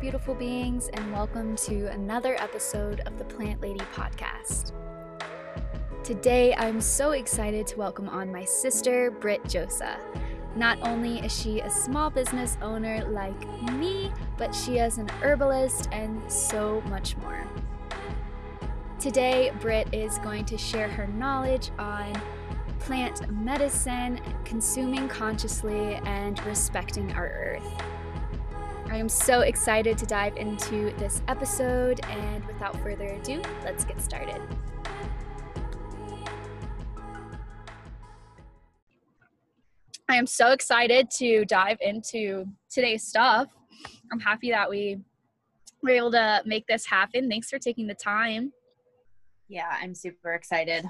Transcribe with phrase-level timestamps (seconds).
[0.00, 4.72] Beautiful beings, and welcome to another episode of the Plant Lady podcast.
[6.02, 9.98] Today, I'm so excited to welcome on my sister, Britt Josa.
[10.56, 13.38] Not only is she a small business owner like
[13.74, 17.46] me, but she is an herbalist and so much more.
[18.98, 22.20] Today, Britt is going to share her knowledge on
[22.80, 27.91] plant medicine, consuming consciously, and respecting our earth.
[28.92, 33.98] I am so excited to dive into this episode, and without further ado, let's get
[34.02, 34.38] started.
[40.10, 43.48] I am so excited to dive into today's stuff.
[44.12, 44.98] I'm happy that we
[45.82, 47.30] were able to make this happen.
[47.30, 48.52] Thanks for taking the time.
[49.48, 50.84] Yeah, I'm super excited.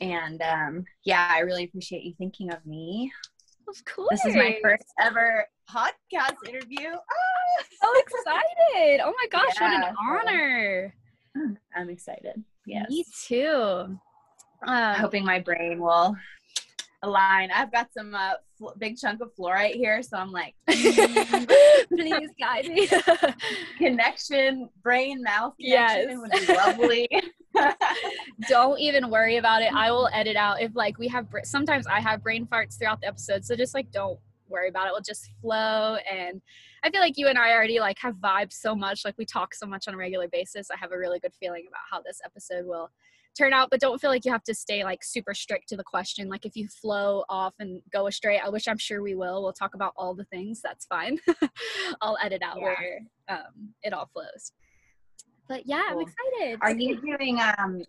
[0.00, 3.10] And um, yeah, I really appreciate you thinking of me.
[3.68, 4.08] Of course.
[4.10, 6.88] This is my first ever podcast interview.
[6.88, 9.00] Oh, so excited.
[9.04, 9.80] Oh my gosh, yeah.
[9.80, 10.94] what an honor.
[11.76, 12.42] I'm excited.
[12.66, 12.88] Yes.
[12.88, 13.98] Me too.
[14.66, 16.16] Um, Hoping my brain will
[17.02, 17.50] align.
[17.50, 22.68] I've got some uh, fl- big chunk of fluorite here, so I'm like, please guide
[22.68, 22.88] me.
[23.78, 26.18] connection, brain mouth connection yes.
[26.18, 27.08] would be lovely.
[28.48, 29.72] Don't even worry about it.
[29.72, 31.26] I will edit out if like we have.
[31.44, 34.92] Sometimes I have brain farts throughout the episode, so just like don't worry about it.
[34.92, 36.40] We'll just flow and.
[36.84, 39.52] I feel like you and I already like have vibes so much, like we talk
[39.52, 40.70] so much on a regular basis.
[40.70, 42.88] I have a really good feeling about how this episode will
[43.38, 45.84] turn out but don't feel like you have to stay like super strict to the
[45.84, 49.42] question like if you flow off and go astray i wish i'm sure we will
[49.42, 51.18] we'll talk about all the things that's fine
[52.00, 52.62] i'll edit out yeah.
[52.64, 54.52] where um, it all flows
[55.48, 56.00] but yeah cool.
[56.00, 57.82] i'm excited are you doing um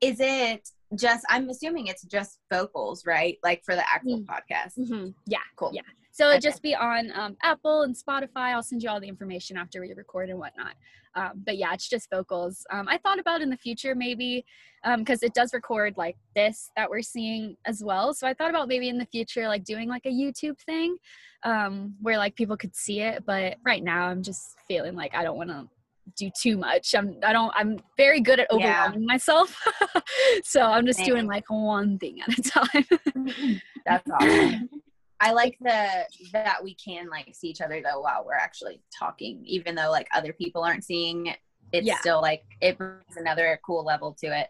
[0.00, 4.32] is it just i'm assuming it's just vocals right like for the actual mm-hmm.
[4.32, 5.08] podcast mm-hmm.
[5.26, 5.82] yeah cool yeah
[6.16, 6.38] so okay.
[6.38, 8.54] just be on um, Apple and Spotify.
[8.54, 10.72] I'll send you all the information after we record and whatnot.
[11.14, 12.64] Um, but yeah, it's just vocals.
[12.70, 14.46] Um, I thought about in the future maybe
[14.96, 18.14] because um, it does record like this that we're seeing as well.
[18.14, 20.96] So I thought about maybe in the future like doing like a YouTube thing
[21.42, 23.26] um, where like people could see it.
[23.26, 25.68] But right now I'm just feeling like I don't want to
[26.16, 26.94] do too much.
[26.94, 29.06] I'm I don't I'm very good at overwhelming yeah.
[29.06, 29.56] myself.
[30.44, 33.60] so I'm just doing like one thing at a time.
[33.86, 34.68] That's awesome.
[35.20, 39.42] I like the that we can like see each other though while we're actually talking,
[39.46, 41.38] even though like other people aren't seeing it.
[41.72, 41.98] It's yeah.
[41.98, 44.48] still like it brings another cool level to it,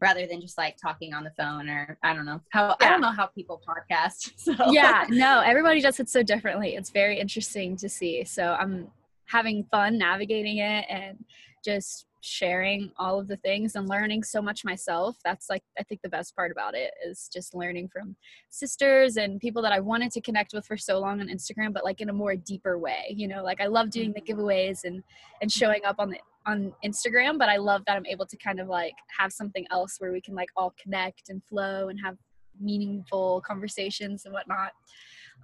[0.00, 2.86] rather than just like talking on the phone or I don't know how yeah.
[2.86, 4.32] I don't know how people podcast.
[4.38, 4.54] So.
[4.70, 6.74] Yeah, no, everybody does it so differently.
[6.74, 8.24] It's very interesting to see.
[8.24, 8.88] So I'm
[9.28, 11.24] having fun navigating it and
[11.64, 16.02] just sharing all of the things and learning so much myself that's like i think
[16.02, 18.16] the best part about it is just learning from
[18.50, 21.84] sisters and people that i wanted to connect with for so long on instagram but
[21.84, 23.42] like in a more deeper way you know?
[23.44, 24.40] Like i love doing the mm-hmm.
[24.40, 25.02] giveaways and
[25.40, 28.58] and showing up on the on instagram but i love that i'm able to kind
[28.58, 32.16] of like have something else where we can like all connect and flow and have
[32.60, 34.72] meaningful conversations and whatnot.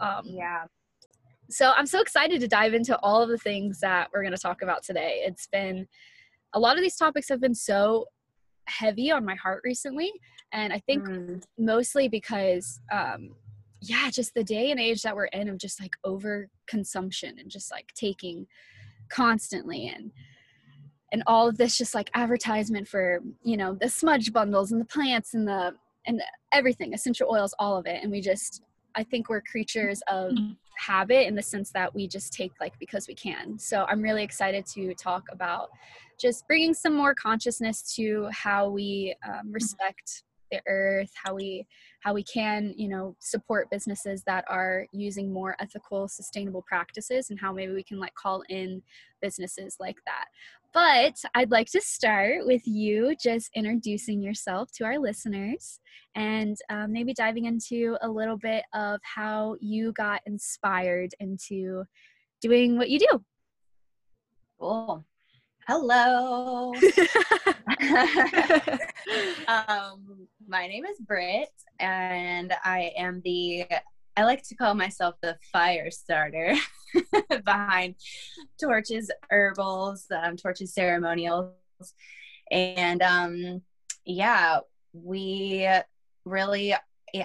[0.01, 0.65] Um yeah
[1.51, 4.41] so i'm so excited to dive into all of the things that we're going to
[4.41, 5.87] talk about today it's been
[6.55, 8.07] a lot of these topics have been so
[8.67, 10.13] heavy on my heart recently
[10.53, 11.43] and i think mm.
[11.59, 13.31] mostly because um
[13.81, 17.51] yeah just the day and age that we're in of just like over consumption and
[17.51, 18.47] just like taking
[19.11, 20.11] constantly and
[21.13, 24.87] and all of this just like advertisement for you know the smudge bundles and the
[24.87, 25.73] plants and the
[26.07, 26.23] and
[26.53, 28.63] everything essential oils all of it and we just
[28.95, 30.53] i think we're creatures of mm-hmm.
[30.79, 34.23] Habit in the sense that we just take like because we can so i'm really
[34.23, 35.71] excited to talk about
[36.19, 39.53] just bringing some more consciousness to how we um, mm-hmm.
[39.53, 41.67] respect the earth how we
[42.01, 47.41] how we can you know support businesses that are using more ethical sustainable practices and
[47.41, 48.83] how maybe we can like call in
[49.21, 50.27] businesses like that
[50.75, 55.79] but i'd like to start with you just introducing yourself to our listeners
[56.17, 61.85] and um, maybe diving into a little bit of how you got inspired into
[62.43, 63.25] doing what you do
[64.61, 65.05] cool
[65.67, 66.75] Hello.
[69.49, 71.49] um, my name is Britt,
[71.81, 73.65] and I am the,
[74.17, 76.55] I like to call myself the fire starter
[77.45, 77.97] behind
[78.61, 81.53] Torches Herbals, um, Torches Ceremonials.
[82.51, 83.63] And um,
[84.05, 84.61] yeah,
[84.93, 85.69] we
[86.25, 86.75] really,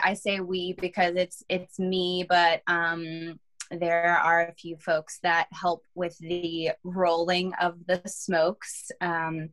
[0.04, 3.40] I say we because it's, it's me, but um,
[3.72, 9.50] there are a few folks that help with the rolling of the smokes um,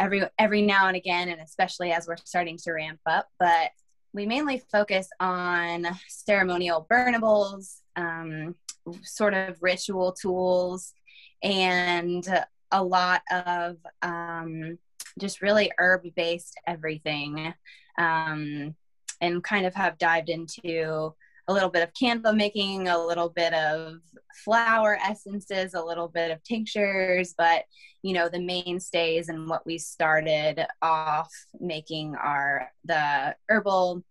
[0.00, 3.28] every every now and again, and especially as we're starting to ramp up.
[3.38, 3.70] But
[4.12, 8.54] we mainly focus on ceremonial burnables, um,
[9.02, 10.92] sort of ritual tools,
[11.42, 12.26] and
[12.70, 14.78] a lot of um,
[15.18, 17.52] just really herb based everything
[17.98, 18.74] um,
[19.20, 21.14] and kind of have dived into
[21.52, 23.98] a little bit of candle making, a little bit of
[24.44, 27.64] flower essences, a little bit of tinctures, but
[28.02, 34.02] you know, the mainstays and what we started off making are the herbal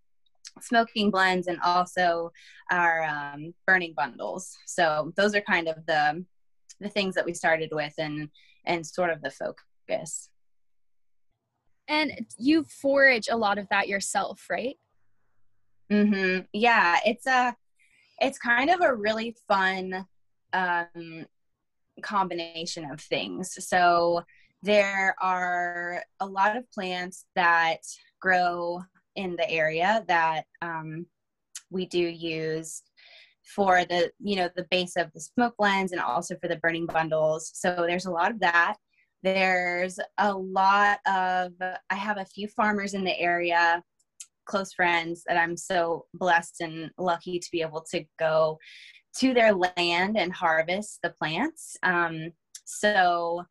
[0.62, 2.32] smoking blends and also
[2.70, 4.56] our um, burning bundles.
[4.68, 6.24] So those are kind of the
[6.80, 8.30] the things that we started with and
[8.66, 10.30] and sort of the focus.
[11.88, 14.78] And you forage a lot of that yourself, right?
[15.92, 16.42] Mm-hmm.
[16.54, 17.56] Yeah, it's a
[18.20, 20.06] it's kind of a really fun
[20.54, 21.26] um,
[22.02, 23.58] combination of things.
[23.68, 24.22] So
[24.64, 27.80] there are a lot of plants that
[28.22, 28.82] grow
[29.16, 31.08] in the area that um,
[31.70, 32.84] we do use
[33.56, 36.86] for the you know the base of the smoke blends and also for the burning
[36.86, 38.76] bundles so there's a lot of that
[39.24, 41.52] there's a lot of
[41.90, 43.84] i have a few farmers in the area
[44.46, 48.58] close friends that i'm so blessed and lucky to be able to go
[49.18, 51.76] to their land and harvest the plants.
[51.84, 52.32] Um,
[52.66, 53.44] so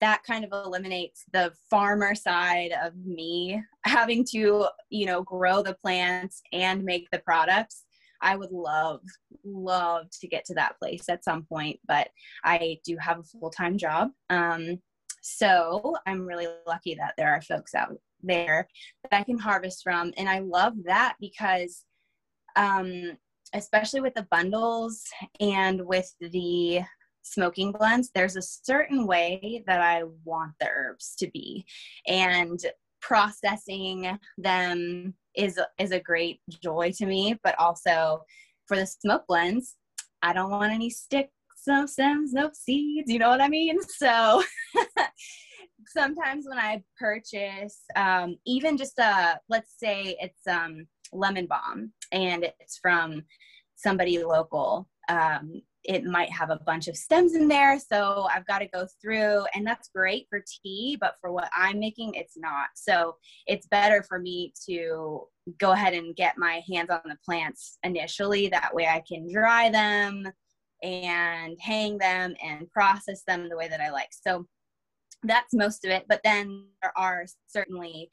[0.00, 5.76] that kind of eliminates the farmer side of me having to you know grow the
[5.82, 7.84] plants and make the products.
[8.20, 9.00] I would love
[9.44, 12.08] love to get to that place at some point but
[12.44, 14.10] i do have a full-time job.
[14.30, 14.80] Um,
[15.22, 18.68] so i'm really lucky that there are folks out there
[19.02, 21.84] that i can harvest from and i love that because
[22.56, 23.16] um,
[23.54, 25.02] especially with the bundles
[25.40, 26.80] and with the
[27.22, 31.64] smoking blends, there's a certain way that I want the herbs to be.
[32.06, 32.58] And
[33.00, 38.22] processing them is is a great joy to me, but also
[38.66, 39.76] for the smoke blends,
[40.20, 41.30] I don't want any sticks,
[41.66, 43.78] no stems, no seeds, you know what I mean?
[43.82, 44.42] So
[45.88, 52.44] sometimes when I purchase um, even just a let's say it's um, lemon balm and
[52.44, 53.22] it's from
[53.76, 57.78] somebody local um, it might have a bunch of stems in there.
[57.78, 61.78] So I've got to go through, and that's great for tea, but for what I'm
[61.78, 62.68] making, it's not.
[62.74, 65.22] So it's better for me to
[65.58, 68.48] go ahead and get my hands on the plants initially.
[68.48, 70.30] That way I can dry them
[70.82, 74.10] and hang them and process them the way that I like.
[74.10, 74.46] So
[75.22, 76.04] that's most of it.
[76.08, 78.10] But then there are certainly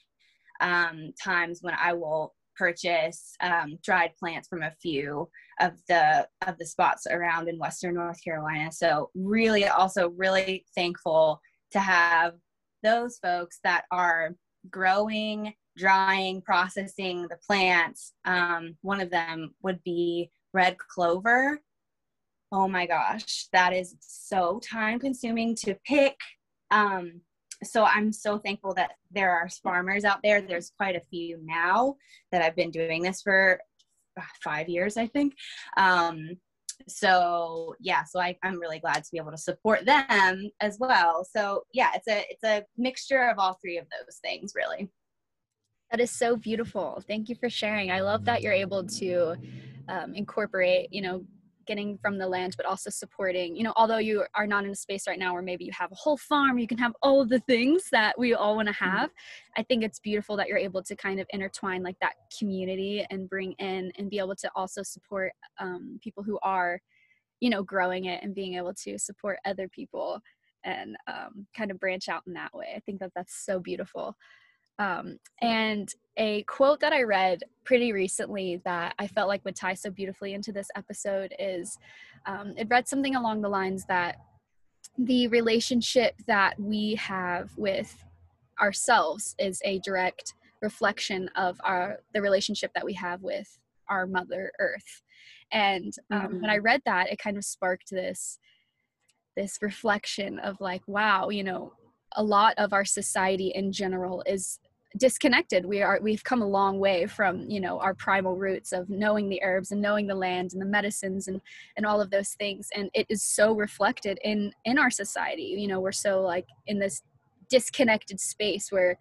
[0.61, 5.29] um, times when I will purchase um, dried plants from a few
[5.59, 11.39] of the of the spots around in western north carolina so really also really thankful
[11.71, 12.33] to have
[12.83, 14.35] those folks that are
[14.69, 21.59] growing drying processing the plants um, one of them would be red clover
[22.51, 26.15] oh my gosh that is so time consuming to pick
[26.71, 27.21] um,
[27.63, 30.41] so I'm so thankful that there are farmers out there.
[30.41, 31.95] There's quite a few now
[32.31, 33.59] that I've been doing this for
[34.17, 35.35] uh, five years, I think.
[35.77, 36.37] Um,
[36.87, 41.25] so yeah, so I, I'm really glad to be able to support them as well.
[41.29, 44.89] So yeah, it's a it's a mixture of all three of those things, really.
[45.91, 47.01] That is so beautiful.
[47.07, 47.91] Thank you for sharing.
[47.91, 49.35] I love that you're able to
[49.87, 51.23] um, incorporate, you know,
[51.65, 54.75] getting from the land but also supporting you know although you are not in a
[54.75, 57.29] space right now where maybe you have a whole farm you can have all of
[57.29, 58.97] the things that we all want to mm-hmm.
[58.97, 59.61] have mm-hmm.
[59.61, 63.29] i think it's beautiful that you're able to kind of intertwine like that community and
[63.29, 66.79] bring in and be able to also support um, people who are
[67.39, 70.19] you know growing it and being able to support other people
[70.63, 74.15] and um, kind of branch out in that way i think that that's so beautiful
[74.79, 79.73] um, and a quote that I read pretty recently that I felt like would tie
[79.73, 81.77] so beautifully into this episode is
[82.25, 84.17] um, it read something along the lines that
[84.97, 88.03] the relationship that we have with
[88.61, 94.51] ourselves is a direct reflection of our the relationship that we have with our mother
[94.59, 95.03] earth
[95.51, 96.41] and um, mm-hmm.
[96.41, 98.39] when i read that it kind of sparked this
[99.35, 101.73] this reflection of like wow you know
[102.15, 104.59] a lot of our society in general is
[104.97, 105.65] disconnected.
[105.65, 109.29] We are we've come a long way from you know our primal roots of knowing
[109.29, 111.41] the herbs and knowing the land and the medicines and
[111.77, 112.69] and all of those things.
[112.75, 115.55] And it is so reflected in in our society.
[115.57, 117.03] You know we're so like in this
[117.49, 118.97] disconnected space where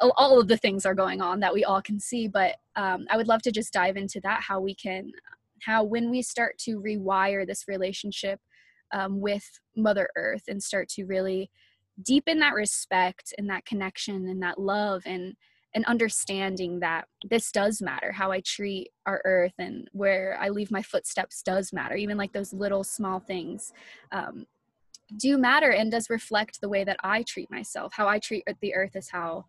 [0.00, 2.28] all of the things are going on that we all can see.
[2.28, 5.10] But um, i would love to just dive into that how we can
[5.62, 8.40] how when we start to rewire this relationship
[8.92, 9.44] um, with
[9.76, 11.50] mother earth and start to really
[12.02, 15.34] deepen that respect and that connection and that love and
[15.74, 20.70] and understanding that this does matter how i treat our earth and where i leave
[20.70, 23.72] my footsteps does matter even like those little small things
[24.12, 24.46] um,
[25.16, 27.92] do matter and does reflect the way that I treat myself.
[27.94, 29.46] How I treat the earth is how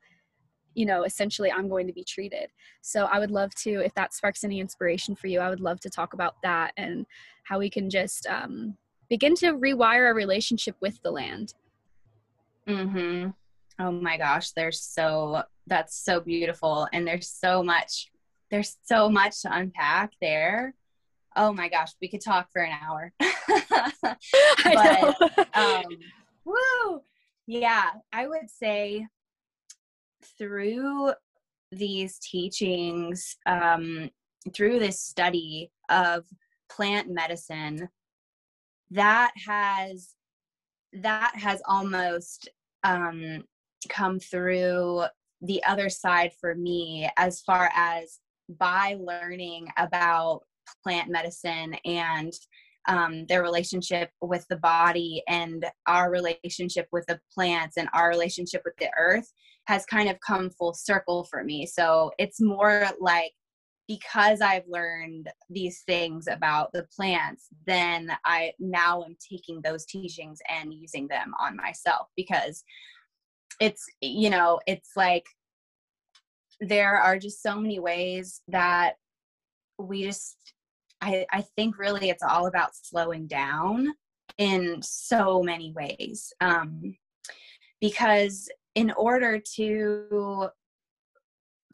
[0.75, 2.47] you know essentially i'm going to be treated
[2.81, 5.79] so i would love to if that sparks any inspiration for you i would love
[5.79, 7.07] to talk about that and
[7.43, 8.77] how we can just um,
[9.09, 11.55] begin to rewire our relationship with the land
[12.67, 13.33] mhm
[13.79, 16.87] oh my gosh there's so that's so beautiful.
[16.91, 18.09] And there's so much
[18.51, 20.73] there's so much to unpack there.
[21.35, 23.13] Oh my gosh we could talk for an hour.
[24.63, 25.15] But
[25.53, 25.83] um
[26.45, 27.01] woo!
[27.47, 29.07] Yeah i would say
[30.37, 31.13] through
[31.71, 34.09] these teachings um
[34.53, 36.25] through this study of
[36.69, 37.89] plant medicine
[38.91, 40.15] that has
[40.93, 42.49] that has almost
[42.83, 43.43] um
[43.89, 45.03] come through
[45.41, 48.19] the other side for me as far as
[48.57, 50.41] by learning about
[50.83, 52.33] plant medicine and
[52.87, 58.61] um, their relationship with the body and our relationship with the plants and our relationship
[58.65, 59.31] with the earth
[59.67, 61.65] has kind of come full circle for me.
[61.65, 63.31] So it's more like
[63.89, 70.37] because I've learned these things about the plants, then I now am taking those teachings
[70.47, 72.63] and using them on myself because
[73.59, 75.25] it's, you know, it's like
[76.61, 78.93] there are just so many ways that
[79.79, 80.37] we just
[81.01, 83.87] I, I think really it's all about slowing down
[84.37, 86.95] in so many ways um,
[87.81, 90.49] because in order to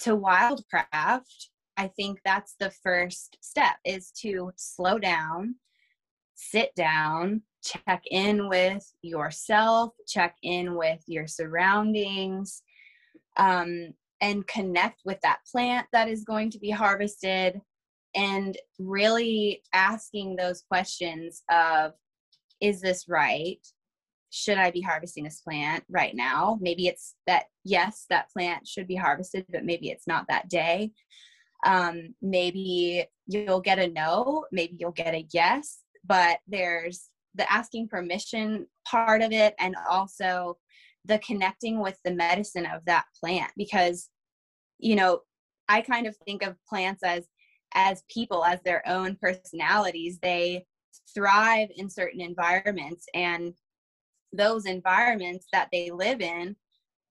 [0.01, 5.55] to wildcraft i think that's the first step is to slow down
[6.35, 12.61] sit down check in with yourself check in with your surroundings
[13.37, 17.59] um, and connect with that plant that is going to be harvested
[18.15, 21.91] and really asking those questions of
[22.61, 23.59] is this right?
[24.29, 26.57] Should i be harvesting this plant right now?
[26.61, 30.91] Maybe it's that yes that plant should be harvested but maybe it's not that day
[31.65, 37.87] um, maybe you'll get a no maybe you'll get a yes but there's the asking
[37.87, 40.57] permission part of it and also
[41.05, 44.09] the connecting with the medicine of that plant because
[44.77, 45.21] you know
[45.67, 47.27] i kind of think of plants as
[47.75, 50.17] as people as their own personalities.
[50.21, 50.65] They
[51.13, 53.53] thrive in certain environments and
[54.33, 56.55] those environments that they live in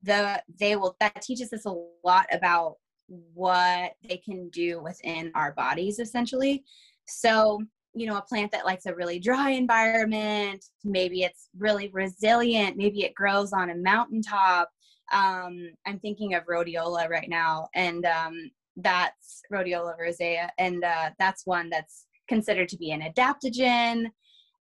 [0.02, 2.75] the they will that teaches us a lot about
[3.08, 6.64] what they can do within our bodies essentially.
[7.06, 7.61] So
[7.94, 13.04] you know a plant that likes a really dry environment maybe it's really resilient maybe
[13.04, 14.68] it grows on a mountaintop.
[15.12, 21.46] Um, i'm thinking of rhodiola right now and um, that's rhodiola rosea and uh, that's
[21.46, 24.06] one that's considered to be an adaptogen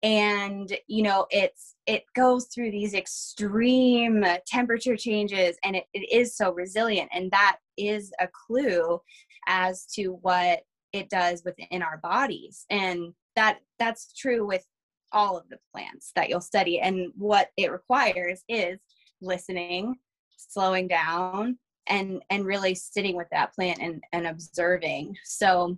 [0.03, 6.37] and you know it's it goes through these extreme temperature changes and it, it is
[6.37, 7.09] so resilient.
[7.11, 9.01] And that is a clue
[9.47, 10.61] as to what
[10.93, 12.65] it does within our bodies.
[12.69, 14.63] And that that's true with
[15.11, 16.79] all of the plants that you'll study.
[16.79, 18.79] And what it requires is
[19.21, 19.95] listening
[20.37, 25.17] slowing down and and really sitting with that plant and and observing.
[25.25, 25.77] So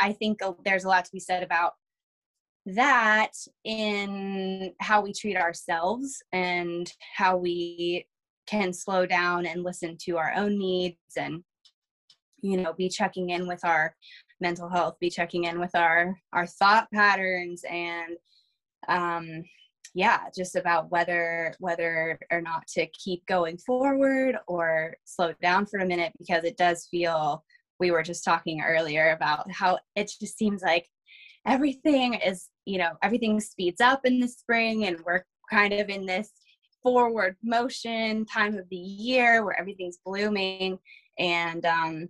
[0.00, 1.74] i think uh, there's a lot to be said about
[2.74, 3.32] that
[3.64, 8.06] in how we treat ourselves and how we
[8.46, 11.42] can slow down and listen to our own needs and
[12.42, 13.94] you know be checking in with our
[14.40, 18.16] mental health be checking in with our our thought patterns and
[18.88, 19.42] um
[19.94, 25.80] yeah just about whether whether or not to keep going forward or slow down for
[25.80, 27.42] a minute because it does feel
[27.80, 30.86] we were just talking earlier about how it just seems like
[31.48, 36.04] everything is you know everything speeds up in the spring and we're kind of in
[36.04, 36.30] this
[36.82, 40.78] forward motion time of the year where everything's blooming
[41.18, 42.08] and um,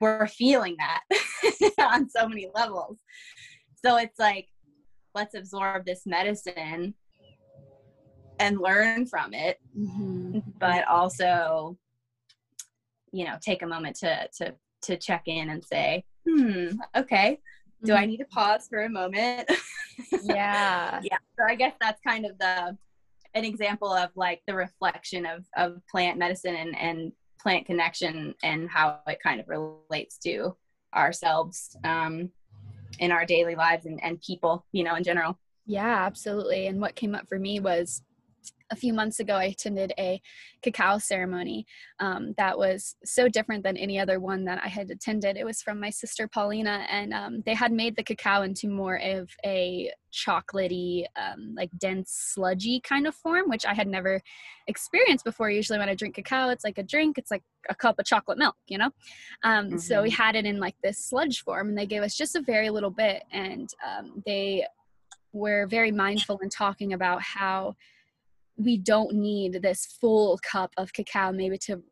[0.00, 1.02] we're feeling that
[1.78, 2.98] on so many levels
[3.84, 4.48] so it's like
[5.14, 6.94] let's absorb this medicine
[8.40, 10.38] and learn from it mm-hmm.
[10.58, 11.76] but also
[13.12, 17.38] you know take a moment to to to check in and say hmm okay
[17.84, 18.10] do I mm-hmm.
[18.10, 19.50] need to pause for a moment?
[20.22, 21.00] yeah.
[21.02, 21.18] yeah.
[21.38, 22.76] So I guess that's kind of the
[23.34, 28.68] an example of like the reflection of of plant medicine and and plant connection and
[28.70, 30.56] how it kind of relates to
[30.94, 32.30] ourselves um,
[32.98, 35.38] in our daily lives and, and people, you know, in general.
[35.66, 36.66] Yeah, absolutely.
[36.68, 38.02] And what came up for me was
[38.70, 40.20] a few months ago, I attended a
[40.62, 41.66] cacao ceremony
[42.00, 45.36] um, that was so different than any other one that I had attended.
[45.36, 48.96] It was from my sister Paulina, and um, they had made the cacao into more
[48.96, 54.20] of a chocolatey, um, like dense, sludgy kind of form, which I had never
[54.66, 55.50] experienced before.
[55.50, 58.38] Usually, when I drink cacao, it's like a drink, it's like a cup of chocolate
[58.38, 58.90] milk, you know?
[59.44, 59.78] Mm-hmm.
[59.78, 60.22] So we mm-hmm.
[60.22, 62.90] had it in like this sludge form, and they gave us just a very little
[62.90, 64.66] bit, and um, they
[65.32, 67.74] were very mindful in talking about how
[68.56, 71.82] we don't need this full cup of cacao maybe to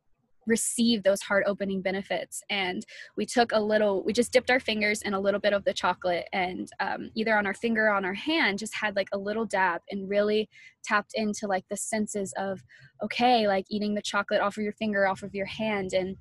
[0.46, 2.42] receive those heart opening benefits.
[2.50, 2.84] And
[3.16, 5.72] we took a little we just dipped our fingers in a little bit of the
[5.72, 9.18] chocolate and um, either on our finger or on our hand just had like a
[9.18, 10.48] little dab and really
[10.84, 12.62] tapped into like the senses of
[13.02, 16.16] okay like eating the chocolate off of your finger off of your hand and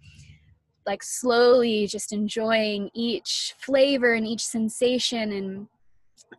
[0.86, 5.68] like slowly just enjoying each flavor and each sensation and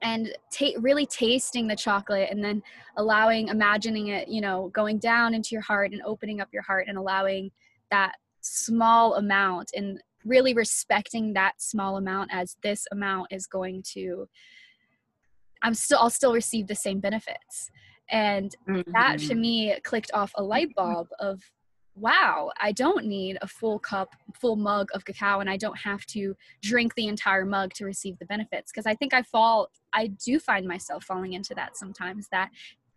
[0.01, 2.63] and ta- really tasting the chocolate and then
[2.97, 6.87] allowing imagining it you know going down into your heart and opening up your heart
[6.89, 7.51] and allowing
[7.91, 14.29] that small amount and really respecting that small amount as this amount is going to
[15.63, 17.71] i'm still i'll still receive the same benefits
[18.11, 18.91] and mm-hmm.
[18.93, 19.41] that to mm-hmm.
[19.41, 21.43] me clicked off a light bulb of
[21.95, 26.07] wow, I don't need a full cup, full mug of cacao, and I don't have
[26.07, 28.73] to drink the entire mug to receive the benefits.
[28.73, 32.29] Because I think I fall, I do find myself falling into that sometimes.
[32.33, 32.51] That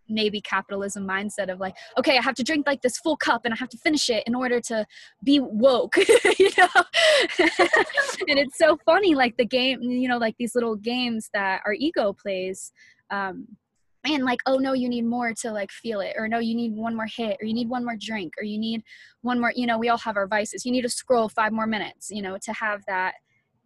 [0.08, 3.54] maybe capitalism mindset of like, okay, I have to drink like this full cup and
[3.54, 4.86] I have to finish it in order to
[5.24, 5.98] be woke,
[6.40, 6.68] you know?
[7.40, 11.74] and it's so funny, like the game, you know, like these little games that our
[11.74, 12.72] ego plays.
[13.10, 13.48] Um,
[14.06, 16.74] and like oh no you need more to like feel it or no you need
[16.74, 18.84] one more hit or you need one more drink or you need
[19.22, 20.66] one more you know we all have our vices.
[20.66, 23.16] You need to scroll five more minutes you know to have that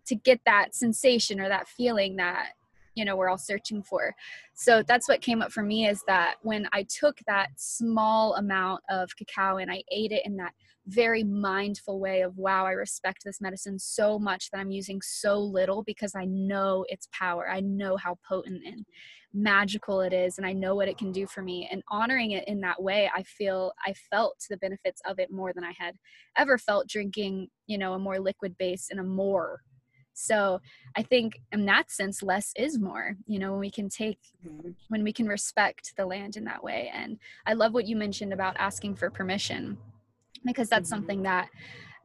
[0.08, 2.54] to get that sensation or that feeling that
[2.96, 4.14] you know we're all searching for.
[4.54, 8.82] So that's what came up for me is that when i took that small amount
[8.90, 10.54] of cacao and i ate it in that
[10.88, 15.40] very mindful way of wow i respect this medicine so much that i'm using so
[15.40, 17.50] little because i know its power.
[17.50, 18.86] I know how potent and
[19.34, 21.70] magical it is and I know what it can do for me.
[21.72, 25.54] And honoring it in that way I feel I felt the benefits of it more
[25.54, 25.96] than I had
[26.38, 29.62] ever felt drinking you know a more liquid base and a more
[30.20, 30.60] so
[30.96, 34.72] I think in that sense less is more you know when we can take mm-hmm.
[34.90, 38.34] when we can respect the land in that way and I love what you mentioned
[38.34, 39.78] about asking for permission
[40.46, 40.98] because that's mm-hmm.
[40.98, 41.50] something that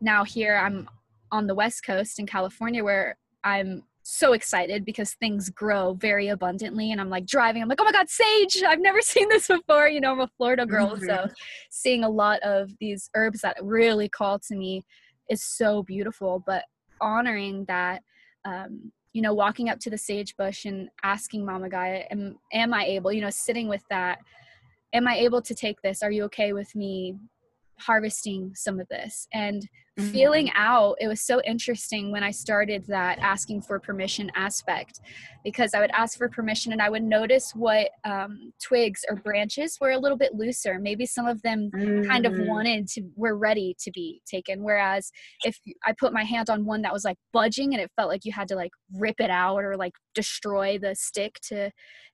[0.01, 0.89] now here I'm
[1.33, 6.93] on the west coast in California where I'm so excited because things grow very abundantly
[6.93, 9.89] and i'm like driving i'm like oh my god sage i've never seen this before
[9.89, 11.07] you know i'm a florida girl mm-hmm.
[11.07, 11.27] so
[11.71, 14.85] seeing a lot of these herbs that really call to me
[15.31, 16.65] is so beautiful but
[17.01, 18.03] honoring that
[18.45, 22.75] um, you know walking up to the sage bush and asking mama gaia am, am
[22.75, 24.19] i able you know sitting with that
[24.93, 26.03] am i able to take this?
[26.03, 27.17] Are you okay with me
[27.79, 30.11] harvesting some of this and mm-hmm.
[30.11, 35.01] feeling out it was so interesting when i started that asking for permission aspect
[35.43, 39.77] because i would ask for permission and i would notice what um, twigs or branches
[39.81, 42.09] were a little bit looser maybe some of them mm-hmm.
[42.09, 42.47] kind of mm-hmm.
[42.47, 45.11] wanted to were ready to be taken whereas
[45.45, 48.25] if i put my hand on one that was like budging and it felt like
[48.25, 51.71] you had to like rip it out or like destroy the stick to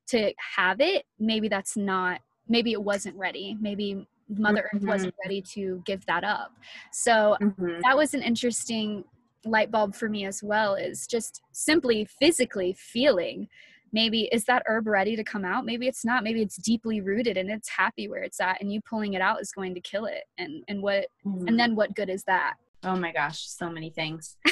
[0.07, 4.07] to have it maybe that's not maybe it wasn't ready maybe
[4.39, 4.89] mother earth mm-hmm.
[4.89, 6.53] wasn't ready to give that up.
[6.93, 7.81] So mm-hmm.
[7.83, 9.05] that was an interesting
[9.45, 13.49] light bulb for me as well is just simply physically feeling.
[13.93, 15.65] Maybe is that herb ready to come out?
[15.65, 16.23] Maybe it's not.
[16.23, 19.41] Maybe it's deeply rooted and it's happy where it's at and you pulling it out
[19.41, 20.25] is going to kill it.
[20.39, 21.49] And and what mm-hmm.
[21.49, 22.55] and then what good is that?
[22.85, 24.37] Oh my gosh so many things.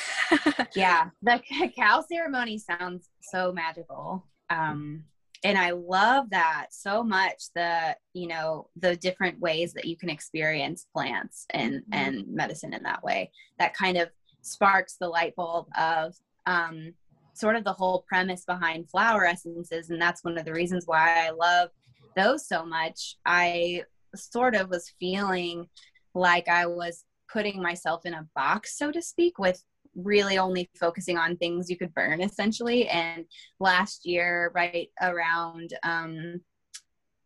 [0.75, 4.27] Yeah the cacao ceremony sounds so magical.
[4.51, 5.05] Um
[5.45, 10.11] and I love that so much the you know the different ways that you can
[10.11, 11.95] experience plants and mm-hmm.
[11.95, 13.31] and medicine in that way.
[13.59, 14.09] That kind of
[14.43, 16.15] sparks the light bulb of
[16.47, 16.95] um,
[17.35, 19.91] sort of the whole premise behind flower essences.
[19.91, 21.71] And that's one of the reasons why I love
[22.17, 23.17] those so much.
[23.25, 23.85] I
[24.17, 25.69] sort of was feeling
[26.15, 29.63] like I was putting myself in a box so to speak with
[30.03, 32.89] really only focusing on things you could burn essentially.
[32.89, 33.25] And
[33.61, 36.41] last year right around um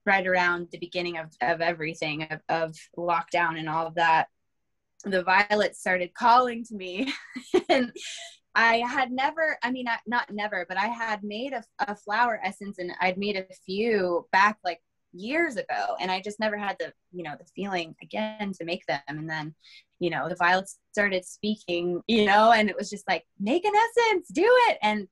[0.05, 4.27] right around the beginning of, of everything of, of lockdown and all of that
[5.05, 7.13] the violets started calling to me.
[7.69, 7.93] And
[8.55, 12.79] i had never i mean not never but i had made a, a flower essence
[12.79, 14.81] and i'd made a few back like
[15.13, 18.85] years ago and i just never had the you know the feeling again to make
[18.87, 19.55] them and then
[20.01, 23.73] you know the violets started speaking you know and it was just like make an
[23.75, 25.09] essence do it and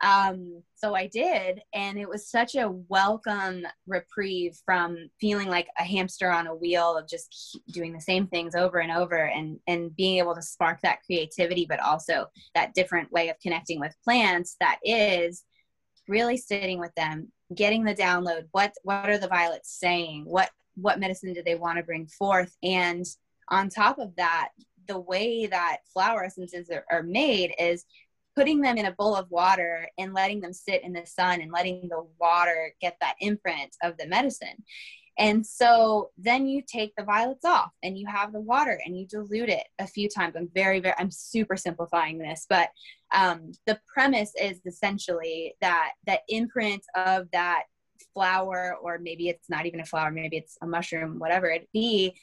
[0.00, 5.82] Um, so I did, and it was such a welcome reprieve from feeling like a
[5.82, 9.96] hamster on a wheel of just doing the same things over and over, and and
[9.96, 14.54] being able to spark that creativity, but also that different way of connecting with plants.
[14.60, 15.42] That is
[16.06, 18.46] really sitting with them, getting the download.
[18.52, 20.24] What what are the violets saying?
[20.26, 22.56] What what medicine do they want to bring forth?
[22.62, 23.04] And
[23.50, 24.50] on top of that,
[24.86, 27.84] the way that flower essences are, are made is
[28.36, 31.50] putting them in a bowl of water and letting them sit in the sun and
[31.50, 34.62] letting the water get that imprint of the medicine.
[35.18, 39.06] And so then you take the violets off and you have the water and you
[39.06, 40.36] dilute it a few times.
[40.36, 42.68] I'm very, very, I'm super simplifying this, but
[43.12, 47.64] um, the premise is essentially that that imprint of that
[48.14, 52.14] flower, or maybe it's not even a flower, maybe it's a mushroom, whatever it be,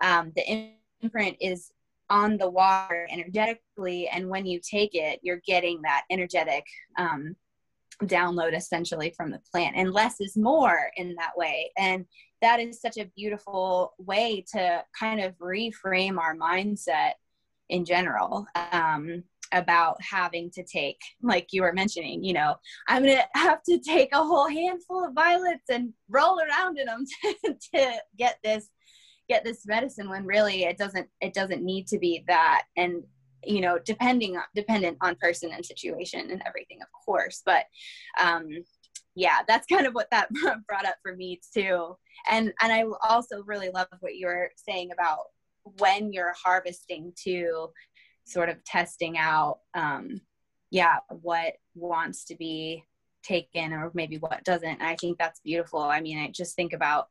[0.00, 0.70] um, the
[1.02, 1.72] imprint is
[2.08, 4.08] on the water energetically.
[4.08, 6.64] And when you take it you're getting that energetic
[6.96, 7.34] um,
[8.02, 9.76] download essentially from the plant.
[9.76, 11.70] And less is more in that way.
[11.76, 12.06] And
[12.46, 17.12] that is such a beautiful way to kind of reframe our mindset
[17.68, 22.56] in general um, about having to take like you were mentioning you know
[22.88, 27.04] i'm gonna have to take a whole handful of violets and roll around in them
[27.04, 28.70] to, to get this
[29.28, 32.64] get this medicine when really it doesn't it doesn't need to be that.
[32.76, 33.02] And
[33.44, 37.42] you know depending dependent on person and situation and everything of course.
[37.44, 37.64] But
[38.22, 38.48] um
[39.16, 40.28] yeah that's kind of what that
[40.68, 41.96] brought up for me too.
[42.30, 45.18] And and i also really love what you were saying about
[45.78, 47.70] when you're harvesting to
[48.24, 50.20] sort of testing out um
[50.70, 52.84] yeah what wants to be
[53.24, 54.68] taken or maybe what doesn't.
[54.68, 55.80] And i think that's beautiful.
[55.80, 57.08] I mean i just think about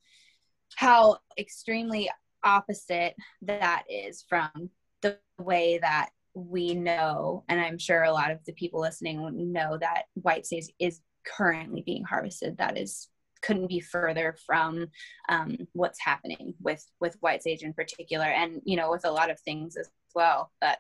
[0.75, 2.09] how extremely
[2.43, 4.69] opposite that is from
[5.01, 9.77] the way that we know, and I'm sure a lot of the people listening know
[9.77, 12.57] that white sage is currently being harvested.
[12.57, 13.09] That is
[13.41, 14.87] couldn't be further from
[15.29, 19.29] um, what's happening with with white sage in particular, and you know with a lot
[19.29, 20.51] of things as well.
[20.61, 20.79] But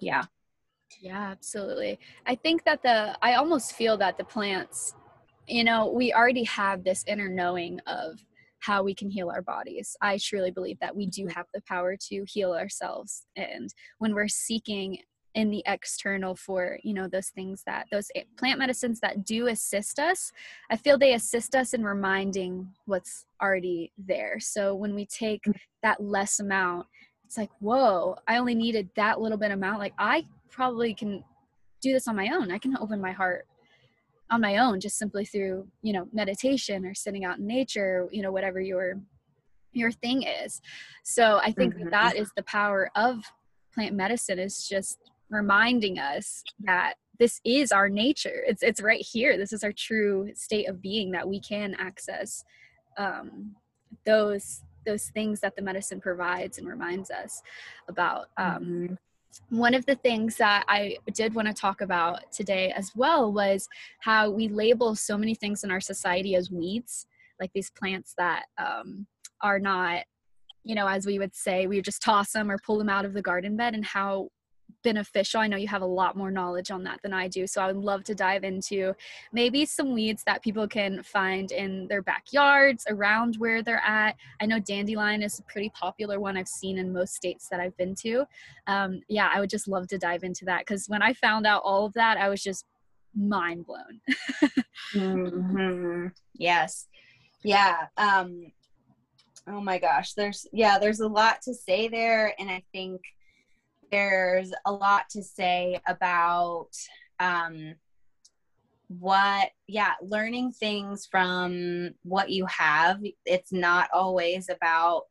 [0.00, 0.24] yeah,
[1.00, 1.98] yeah, absolutely.
[2.26, 4.94] I think that the I almost feel that the plants,
[5.46, 8.18] you know, we already have this inner knowing of
[8.60, 9.96] how we can heal our bodies.
[10.00, 13.26] I truly believe that we do have the power to heal ourselves.
[13.36, 14.98] And when we're seeking
[15.34, 19.98] in the external for you know those things that those plant medicines that do assist
[19.98, 20.32] us.
[20.70, 24.38] I feel they assist us in reminding what's already there.
[24.40, 25.54] So when we take mm.
[25.82, 26.86] that less amount
[27.24, 29.78] it's like whoa i only needed that little bit amount.
[29.78, 31.24] Like i probably can
[31.80, 32.52] do this on my own.
[32.52, 33.46] I can open my heart
[34.30, 38.22] on my own just simply through you know meditation or sitting out in nature you
[38.22, 39.00] know whatever your
[39.72, 40.60] your thing is.
[41.04, 41.84] So i think mm-hmm.
[41.84, 43.24] that, that is the power of
[43.74, 44.98] plant medicine is just
[45.32, 48.42] reminding us that this is our nature.
[48.46, 49.36] It's it's right here.
[49.36, 52.44] This is our true state of being that we can access
[52.98, 53.56] um,
[54.06, 57.42] those those things that the medicine provides and reminds us
[57.88, 58.26] about.
[58.36, 59.56] Um, mm-hmm.
[59.56, 63.68] one of the things that I did want to talk about today as well was
[64.00, 67.06] how we label so many things in our society as weeds,
[67.40, 69.06] like these plants that um,
[69.40, 70.02] are not,
[70.64, 73.12] you know, as we would say, we just toss them or pull them out of
[73.12, 74.28] the garden bed, and how
[74.82, 75.40] beneficial.
[75.40, 77.46] I know you have a lot more knowledge on that than I do.
[77.46, 78.94] So I would love to dive into
[79.32, 84.16] maybe some weeds that people can find in their backyards, around where they're at.
[84.40, 87.76] I know dandelion is a pretty popular one I've seen in most states that I've
[87.76, 88.24] been to.
[88.66, 91.62] Um, yeah, I would just love to dive into that because when I found out
[91.64, 92.66] all of that, I was just
[93.14, 94.00] mind blown.
[94.94, 96.06] mm-hmm.
[96.34, 96.86] Yes.
[97.44, 97.86] Yeah.
[97.96, 98.52] Um,
[99.46, 100.14] oh my gosh.
[100.14, 102.34] There's, yeah, there's a lot to say there.
[102.38, 103.00] And I think,
[103.92, 106.70] there's a lot to say about
[107.20, 107.74] um,
[108.88, 113.00] what yeah learning things from what you have.
[113.24, 115.04] It's not always about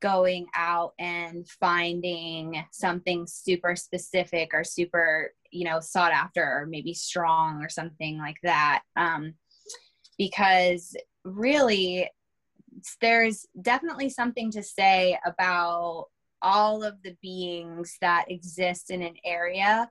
[0.00, 6.94] going out and finding something super specific or super you know sought after or maybe
[6.94, 8.82] strong or something like that.
[8.96, 9.34] Um,
[10.16, 12.08] because really
[13.00, 16.06] there's definitely something to say about
[16.42, 19.90] all of the beings that exist in an area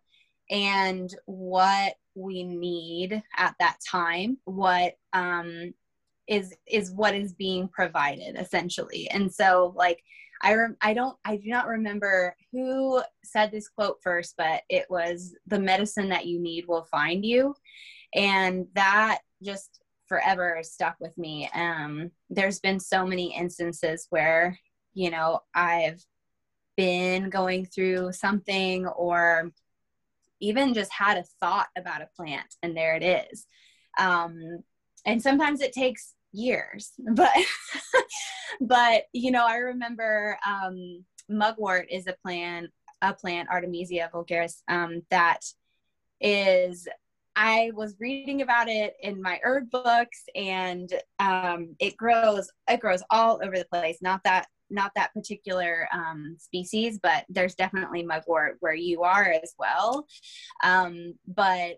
[0.49, 5.73] and what we need at that time what um
[6.29, 9.09] is is what is being provided essentially.
[9.09, 10.01] And so like
[10.41, 14.85] i rem- i don't i do not remember who said this quote first but it
[14.89, 17.55] was the medicine that you need will find you.
[18.13, 21.49] And that just forever stuck with me.
[21.53, 24.57] Um there's been so many instances where
[24.93, 26.03] you know i've
[26.79, 29.51] been going through something or
[30.39, 33.45] even just had a thought about a plant and there it is
[33.99, 34.63] um,
[35.05, 37.33] and sometimes it takes years but
[38.61, 42.69] but you know i remember um, mugwort is a plant
[43.01, 45.41] a plant artemisia vulgaris um, that
[46.21, 46.87] is
[47.35, 52.49] I was reading about it in my herb books, and um, it grows.
[52.69, 53.99] It grows all over the place.
[54.01, 59.53] Not that not that particular um, species, but there's definitely mugwort where you are as
[59.57, 60.05] well.
[60.63, 61.77] Um, but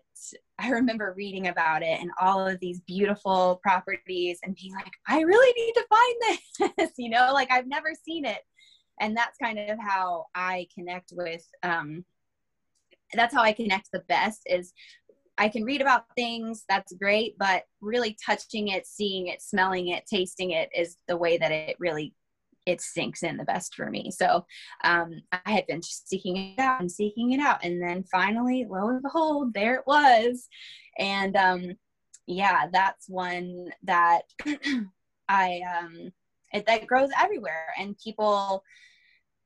[0.58, 5.20] I remember reading about it and all of these beautiful properties, and being like, I
[5.20, 6.92] really need to find this.
[6.98, 8.40] you know, like I've never seen it,
[9.00, 11.44] and that's kind of how I connect with.
[11.62, 12.04] Um,
[13.14, 14.72] that's how I connect the best is
[15.38, 20.04] I can read about things, that's great, but really touching it, seeing it, smelling it,
[20.06, 22.14] tasting it is the way that it really
[22.66, 24.10] it sinks in the best for me.
[24.10, 24.44] So
[24.84, 28.88] um, I had been seeking it out and seeking it out, and then finally, lo
[28.88, 30.48] and behold, there it was.
[30.98, 31.76] And um,
[32.26, 34.22] yeah, that's one that
[35.28, 36.12] I um,
[36.52, 38.62] it, that grows everywhere, and people,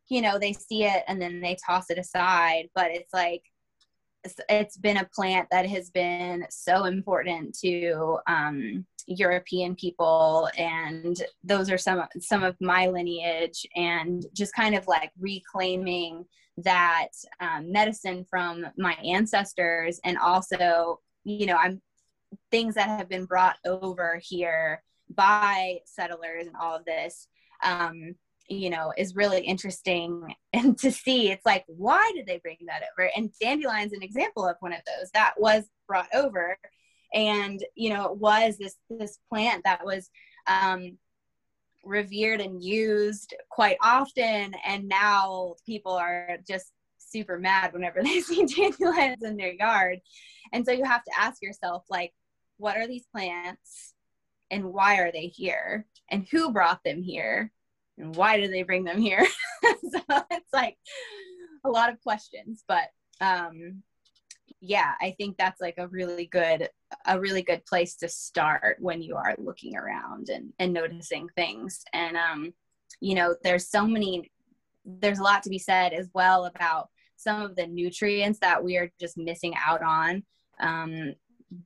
[0.09, 2.69] you know, they see it and then they toss it aside.
[2.75, 3.43] But it's like
[4.49, 11.71] it's been a plant that has been so important to um, European people, and those
[11.71, 16.25] are some some of my lineage, and just kind of like reclaiming
[16.59, 17.09] that
[17.41, 21.81] um, medicine from my ancestors, and also, you know, I'm
[22.51, 24.83] things that have been brought over here
[25.15, 27.29] by settlers and all of this.
[27.65, 28.17] Um,
[28.49, 32.83] you know is really interesting and to see it's like why did they bring that
[32.93, 36.57] over and dandelion's an example of one of those that was brought over
[37.15, 40.11] and you know it was this this plant that was
[40.47, 40.99] um
[41.87, 44.55] revered and used quite often.
[44.65, 50.01] And now people are just super mad whenever they see dandelions in their yard.
[50.53, 52.13] And so you have to ask yourself like
[52.59, 53.95] what are these plants
[54.51, 55.87] and why are they here?
[56.11, 57.53] And who brought them here?
[57.99, 59.27] And why did they bring them here?
[59.91, 60.77] So it's like
[61.65, 62.89] a lot of questions but
[63.21, 63.83] um
[64.61, 66.69] yeah i think that's like a really good
[67.07, 71.85] a really good place to start when you are looking around and and noticing things.
[71.93, 72.53] And um
[73.01, 74.31] you know there's so many
[74.85, 78.77] there's a lot to be said as well about some of the nutrients that we
[78.77, 80.23] are just missing out on
[80.61, 81.15] um,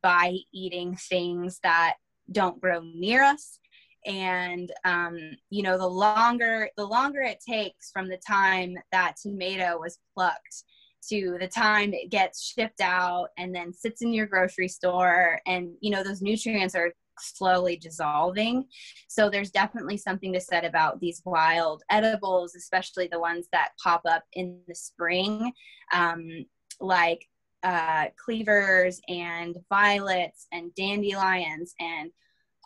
[0.02, 1.94] by eating things that
[2.32, 3.58] don't grow near us.
[4.06, 5.18] And um,
[5.50, 10.64] you know the longer the longer it takes from the time that tomato was plucked
[11.08, 15.72] to the time it gets shipped out and then sits in your grocery store and
[15.80, 18.64] you know those nutrients are slowly dissolving.
[19.08, 24.02] So there's definitely something to said about these wild edibles especially the ones that pop
[24.08, 25.52] up in the spring
[25.92, 26.46] um,
[26.80, 27.26] like
[27.62, 32.10] uh, cleavers and violets and dandelions and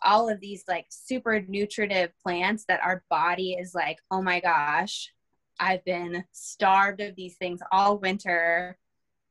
[0.04, 5.12] all of these like super nutritive plants that our body is like, oh my gosh,
[5.60, 8.76] I've been starved of these things all winter.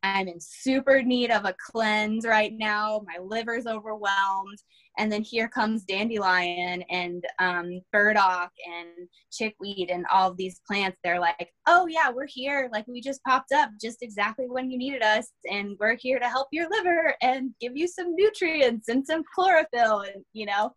[0.03, 3.01] I'm in super need of a cleanse right now.
[3.07, 4.59] My liver's overwhelmed
[4.97, 10.97] and then here comes dandelion and um, burdock and chickweed and all of these plants
[11.03, 14.77] they're like oh yeah we're here like we just popped up just exactly when you
[14.77, 19.05] needed us and we're here to help your liver and give you some nutrients and
[19.05, 20.71] some chlorophyll and you know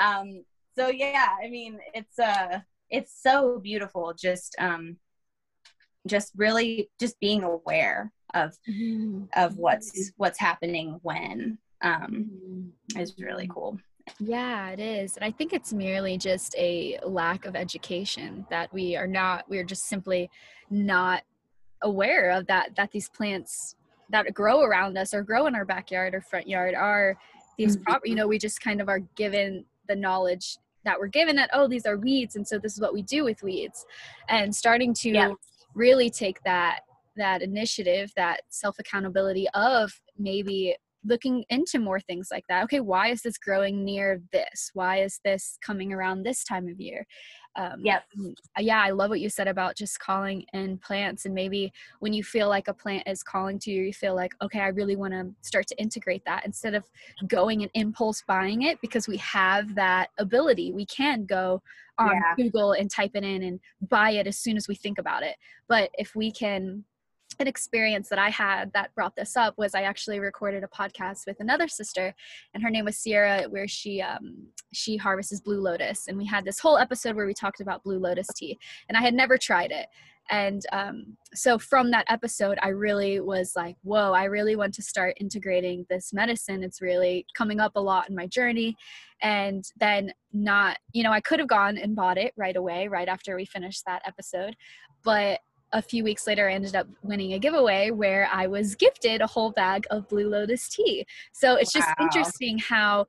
[0.00, 0.42] um,
[0.76, 2.58] so yeah i mean it's uh
[2.92, 4.96] it's so beautiful just um
[6.06, 9.24] just really just being aware of mm-hmm.
[9.34, 12.30] of what's what's happening when um,
[12.94, 13.00] mm-hmm.
[13.00, 13.78] is really cool.
[14.18, 15.16] Yeah, it is.
[15.16, 19.64] And I think it's merely just a lack of education that we are not, we're
[19.64, 20.30] just simply
[20.70, 21.22] not
[21.82, 23.76] aware of that, that these plants
[24.10, 27.16] that grow around us or grow in our backyard or front yard are
[27.58, 27.84] these mm-hmm.
[27.84, 31.50] proper, you know, we just kind of are given the knowledge that we're given that,
[31.52, 32.36] oh, these are weeds.
[32.36, 33.84] And so this is what we do with weeds.
[34.28, 35.32] And starting to yeah.
[35.74, 36.80] really take that,
[37.16, 42.64] that initiative, that self accountability of maybe looking into more things like that.
[42.64, 44.70] Okay why is this growing near this?
[44.74, 47.06] Why is this coming around this time of year?
[47.54, 48.04] Um, yep.
[48.58, 52.24] Yeah i love what you said about just calling in plants and maybe when you
[52.24, 55.12] feel like a plant is calling to you you feel like okay i really want
[55.12, 56.88] to start to integrate that instead of
[57.26, 60.72] going and impulse buying it because we have that ability.
[60.72, 61.62] We can go
[61.98, 62.34] on yeah.
[62.36, 65.36] google and type it in and buy it as soon as we think about it.
[65.68, 66.84] But if we can
[67.40, 71.26] an experience that I had that brought this up was I actually recorded a podcast
[71.26, 72.14] with another sister,
[72.54, 76.44] and her name was Sierra, where she um, she harvests blue lotus, and we had
[76.44, 79.70] this whole episode where we talked about blue lotus tea, and I had never tried
[79.70, 79.86] it,
[80.30, 84.82] And um, so from that episode, I really was like, whoa, I really want to
[84.82, 86.62] start integrating this medicine.
[86.62, 88.76] It's really coming up a lot in my journey.
[89.20, 93.08] And then, not, you know, I could have gone and bought it right away, right
[93.08, 94.56] after we finished that episode.
[95.04, 95.40] But
[95.72, 99.26] a few weeks later, I ended up winning a giveaway where I was gifted a
[99.26, 101.06] whole bag of Blue Lotus tea.
[101.32, 101.80] So it's wow.
[101.80, 103.06] just interesting how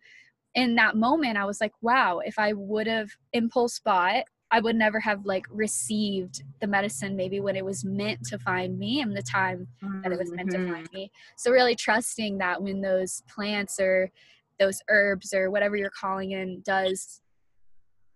[0.55, 4.75] in that moment I was like, wow, if I would have impulse bought, I would
[4.75, 9.17] never have like received the medicine maybe when it was meant to find me and
[9.17, 9.67] the time
[10.03, 10.67] that it was meant mm-hmm.
[10.67, 11.11] to find me.
[11.37, 14.11] So really trusting that when those plants or
[14.59, 17.21] those herbs or whatever you're calling in does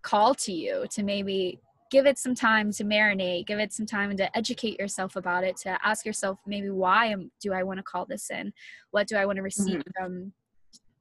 [0.03, 4.15] call to you to maybe give it some time to marinate give it some time
[4.15, 7.83] to educate yourself about it to ask yourself maybe why am, do i want to
[7.83, 8.51] call this in
[8.91, 10.03] what do i want to receive mm-hmm.
[10.03, 10.31] from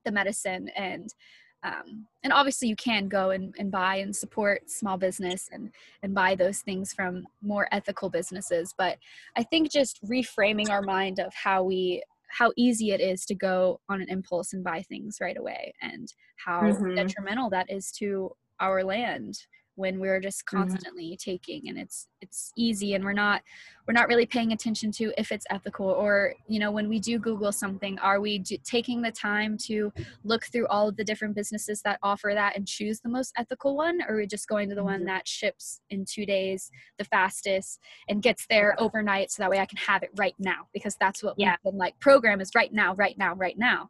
[0.04, 1.14] the medicine and
[1.62, 5.72] um, and obviously you can go and, and buy and support small business and
[6.02, 8.98] and buy those things from more ethical businesses but
[9.36, 13.80] i think just reframing our mind of how we how easy it is to go
[13.88, 16.12] on an impulse and buy things right away and
[16.44, 16.94] how mm-hmm.
[16.94, 19.38] detrimental that is to our land
[19.76, 20.58] when we're just mm-hmm.
[20.58, 21.30] constantly mm-hmm.
[21.30, 23.42] taking and it's it's easy and we're not
[23.86, 27.18] we're not really paying attention to if it's ethical or you know when we do
[27.18, 29.92] google something are we do, taking the time to
[30.24, 33.76] look through all of the different businesses that offer that and choose the most ethical
[33.76, 34.90] one or are we just going to the mm-hmm.
[34.90, 39.60] one that ships in two days the fastest and gets there overnight so that way
[39.60, 41.56] i can have it right now because that's what yeah.
[41.64, 43.88] we've been like program is right now right now right now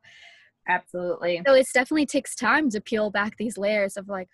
[0.68, 4.28] absolutely so it definitely takes time to peel back these layers of like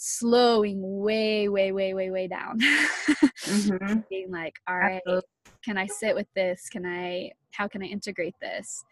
[0.00, 2.60] slowing way, way, way, way, way down.
[2.60, 4.00] mm-hmm.
[4.10, 5.28] Being like, all right, Absolutely.
[5.64, 6.68] can I sit with this?
[6.70, 8.84] Can I, how can I integrate this?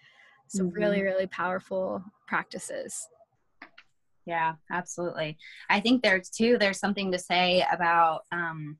[0.48, 0.74] So, mm-hmm.
[0.76, 3.06] really, really powerful practices.
[4.26, 5.38] Yeah, absolutely.
[5.70, 8.78] I think there's too, there's something to say about um,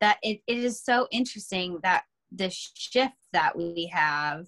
[0.00, 4.46] that it, it is so interesting that the shift that we have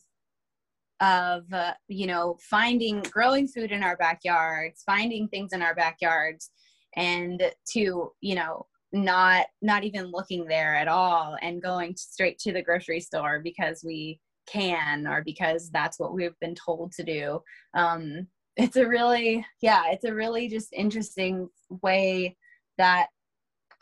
[1.00, 6.50] of uh, you know finding growing food in our backyards finding things in our backyards
[6.96, 12.52] and to you know not not even looking there at all and going straight to
[12.52, 17.40] the grocery store because we can or because that's what we've been told to do.
[17.74, 18.26] Um
[18.58, 21.48] it's a really yeah it's a really just interesting
[21.82, 22.37] way
[22.76, 23.06] that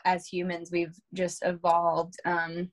[0.05, 2.69] as humans we've just evolved um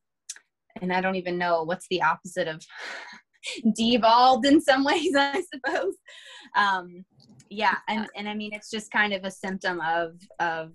[0.82, 2.62] and i don't even know what's the opposite of
[3.74, 5.94] devolved in some ways, I suppose.
[6.56, 7.04] Um,
[7.50, 10.72] yeah, and and I mean it's just kind of a symptom of of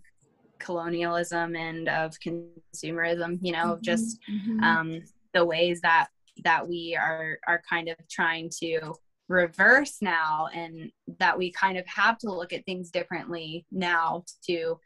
[0.60, 3.40] colonialism and of consumerism.
[3.42, 4.64] You know, mm-hmm, just mm-hmm.
[4.64, 5.02] Um,
[5.34, 6.08] the ways that
[6.44, 8.94] that we are are kind of trying to
[9.28, 14.80] reverse now and that we kind of have to look at things differently now to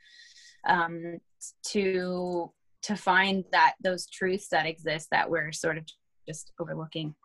[0.68, 1.18] um
[1.66, 5.86] to to find that those truths that exist that we're sort of
[6.28, 7.16] just overlooking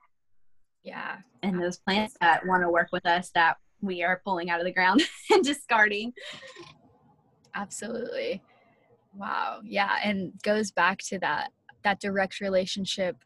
[0.82, 1.18] yeah.
[1.42, 4.66] And those plants that want to work with us that we are pulling out of
[4.66, 6.12] the ground and discarding.
[7.54, 8.42] Absolutely.
[9.14, 9.60] Wow.
[9.64, 9.96] Yeah.
[10.02, 11.50] And goes back to that
[11.84, 13.16] that direct relationship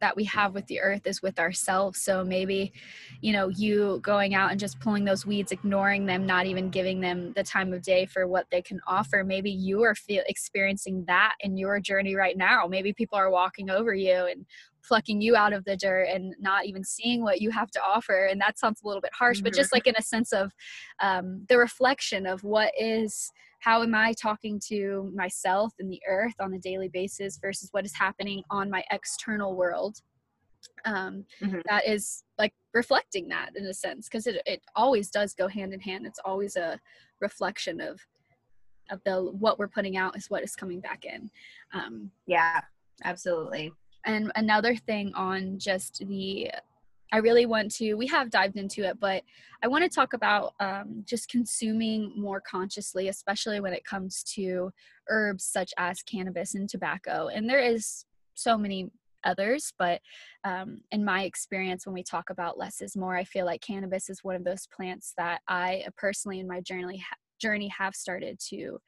[0.00, 2.00] that we have with the earth is with ourselves.
[2.00, 2.72] So maybe,
[3.20, 7.00] you know, you going out and just pulling those weeds, ignoring them, not even giving
[7.00, 9.22] them the time of day for what they can offer.
[9.24, 12.66] Maybe you are feel experiencing that in your journey right now.
[12.66, 14.46] Maybe people are walking over you and
[14.90, 18.26] plucking you out of the dirt and not even seeing what you have to offer
[18.26, 19.44] and that sounds a little bit harsh mm-hmm.
[19.44, 20.50] but just like in a sense of
[21.00, 26.34] um, the reflection of what is how am i talking to myself and the earth
[26.40, 29.98] on a daily basis versus what is happening on my external world
[30.84, 31.60] um, mm-hmm.
[31.68, 35.72] that is like reflecting that in a sense because it, it always does go hand
[35.72, 36.80] in hand it's always a
[37.20, 38.00] reflection of
[38.90, 41.30] of the what we're putting out is what is coming back in
[41.74, 42.60] um, yeah
[43.04, 43.70] absolutely
[44.04, 46.50] and another thing on just the
[47.12, 49.22] I really want to, we have dived into it, but
[49.62, 54.72] I want to talk about um, just consuming more consciously, especially when it comes to
[55.08, 57.28] herbs such as cannabis and tobacco.
[57.28, 58.90] And there is so many
[59.24, 60.00] others, but
[60.44, 64.08] um, in my experience, when we talk about less is more, I feel like cannabis
[64.08, 67.04] is one of those plants that I personally in my journey,
[67.40, 68.80] journey have started to,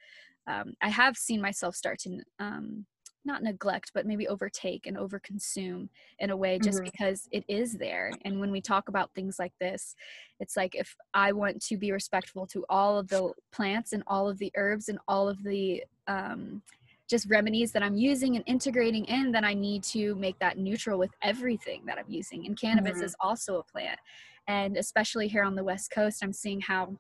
[0.46, 2.86] um, I have seen myself start to um,
[3.24, 6.90] not neglect but maybe overtake and overconsume in a way just mm-hmm.
[6.92, 9.94] because it is there and when we talk about things like this
[10.40, 14.28] it's like if i want to be respectful to all of the plants and all
[14.28, 16.62] of the herbs and all of the um,
[17.08, 20.98] just remedies that i'm using and integrating in then i need to make that neutral
[20.98, 23.04] with everything that i'm using and cannabis mm-hmm.
[23.04, 23.98] is also a plant
[24.48, 26.96] and especially here on the west coast i'm seeing how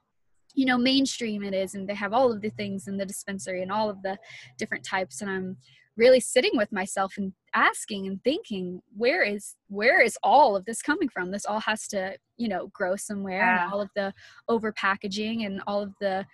[0.54, 3.62] you know mainstream it is and they have all of the things in the dispensary
[3.62, 4.16] and all of the
[4.58, 5.56] different types and i'm
[5.96, 10.80] really sitting with myself and asking and thinking where is where is all of this
[10.80, 13.64] coming from this all has to you know grow somewhere yeah.
[13.64, 14.12] and all of the
[14.48, 16.24] over packaging and all of the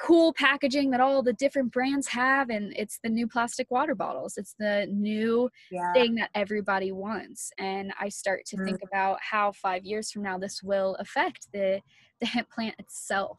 [0.00, 4.34] cool packaging that all the different brands have and it's the new plastic water bottles
[4.36, 5.92] it's the new yeah.
[5.92, 8.64] thing that everybody wants and i start to mm.
[8.64, 11.80] think about how 5 years from now this will affect the
[12.20, 13.38] the hemp plant itself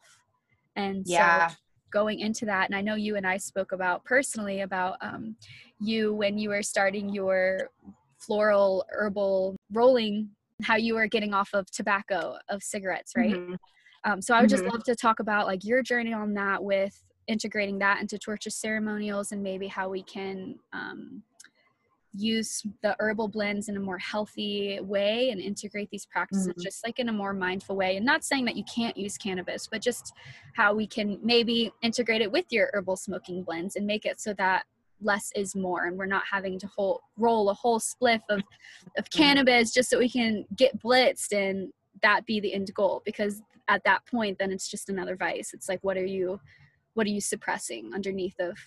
[0.76, 1.54] and yeah so
[1.90, 5.34] going into that and i know you and i spoke about personally about um,
[5.80, 7.68] you when you were starting your
[8.18, 10.28] floral herbal rolling
[10.62, 13.54] how you were getting off of tobacco of cigarettes right mm-hmm.
[14.04, 14.62] Um, so I would mm-hmm.
[14.62, 18.56] just love to talk about like your journey on that with integrating that into torches
[18.56, 21.22] ceremonials and maybe how we can um,
[22.12, 26.60] use the herbal blends in a more healthy way and integrate these practices mm-hmm.
[26.60, 29.68] just like in a more mindful way and not saying that you can't use cannabis
[29.70, 30.12] but just
[30.54, 34.34] how we can maybe integrate it with your herbal smoking blends and make it so
[34.34, 34.64] that
[35.00, 38.40] less is more and we're not having to whole, roll a whole spliff of,
[38.98, 39.18] of mm-hmm.
[39.18, 43.84] cannabis just so we can get blitzed and that be the end goal because at
[43.84, 46.40] that point then it's just another vice it's like what are you
[46.94, 48.58] what are you suppressing underneath of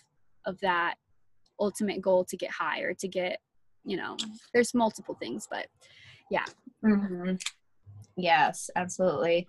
[0.46, 0.96] of that
[1.60, 3.40] ultimate goal to get high or to get
[3.86, 4.16] you know
[4.54, 5.68] there's multiple things but
[6.30, 6.46] yeah
[6.84, 7.34] mm-hmm.
[8.16, 9.48] yes absolutely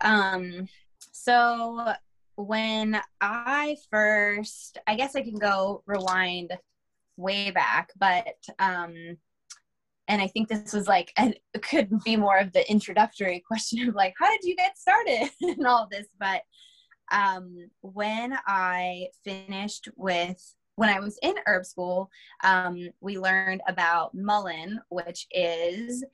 [0.00, 0.68] um
[1.12, 1.92] so
[2.36, 6.52] when i first i guess i can go rewind
[7.16, 8.94] way back but um
[10.10, 13.88] and I think this was like and it could be more of the introductory question
[13.88, 16.40] of like how did you get started and all this but
[17.10, 22.10] um, when I finished with when I was in herb school
[22.44, 26.04] um, we learned about mullein which is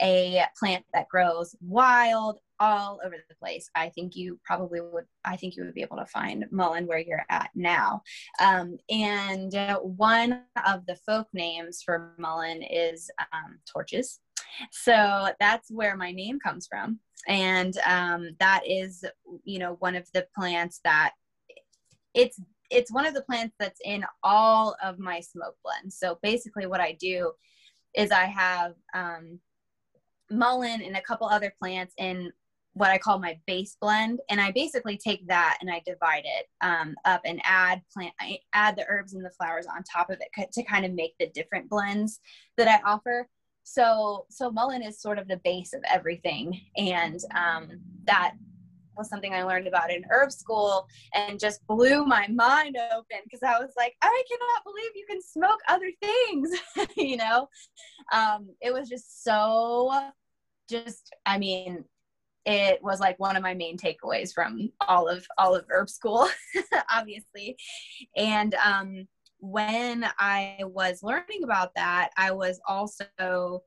[0.00, 3.70] a plant that grows wild all over the place.
[3.74, 5.06] I think you probably would.
[5.24, 8.02] I think you would be able to find mullein where you're at now.
[8.40, 14.20] Um, and uh, one of the folk names for mullein is um, torches.
[14.72, 16.98] So that's where my name comes from,
[17.28, 19.04] and um, that is,
[19.44, 21.12] you know, one of the plants that
[22.14, 22.40] it's
[22.70, 25.98] it's one of the plants that's in all of my smoke blends.
[25.98, 27.32] So basically, what I do
[27.94, 29.40] is I have um,
[30.30, 32.32] mullein and a couple other plants in
[32.74, 36.46] what I call my base blend, and I basically take that and I divide it
[36.60, 40.18] um, up and add plant, I add the herbs and the flowers on top of
[40.20, 42.20] it to kind of make the different blends
[42.56, 43.28] that I offer.
[43.64, 48.34] So, so mullein is sort of the base of everything, and um, that
[49.00, 53.42] was something I learned about in herb school and just blew my mind open because
[53.42, 56.50] I was like, I cannot believe you can smoke other things,
[56.96, 57.48] you know.
[58.12, 60.12] Um, it was just so
[60.70, 61.84] just i mean
[62.46, 66.28] it was like one of my main takeaways from all of all of herb school
[66.92, 67.56] obviously
[68.16, 69.06] and um
[69.40, 73.62] when i was learning about that i was also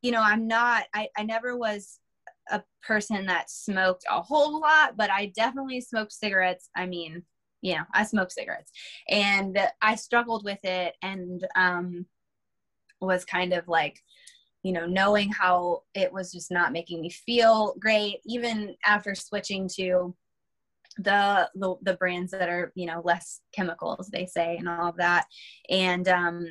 [0.00, 1.98] you know i'm not i, I never was
[2.50, 6.68] a person that smoked a whole lot but i definitely smoked cigarettes.
[6.76, 7.22] I mean
[7.60, 8.70] you know i smoked cigarettes.
[9.08, 12.06] And i struggled with it and um
[13.00, 13.98] was kind of like
[14.62, 19.68] you know knowing how it was just not making me feel great even after switching
[19.76, 20.14] to
[20.98, 24.96] the, the the, brands that are you know less chemicals they say and all of
[24.96, 25.26] that.
[25.70, 26.46] And um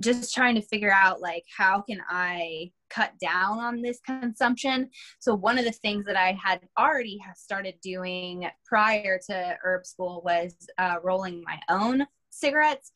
[0.00, 4.90] just trying to figure out like how can i cut down on this consumption.
[5.18, 10.22] So one of the things that i had already started doing prior to herb school
[10.24, 12.92] was uh, rolling my own cigarettes.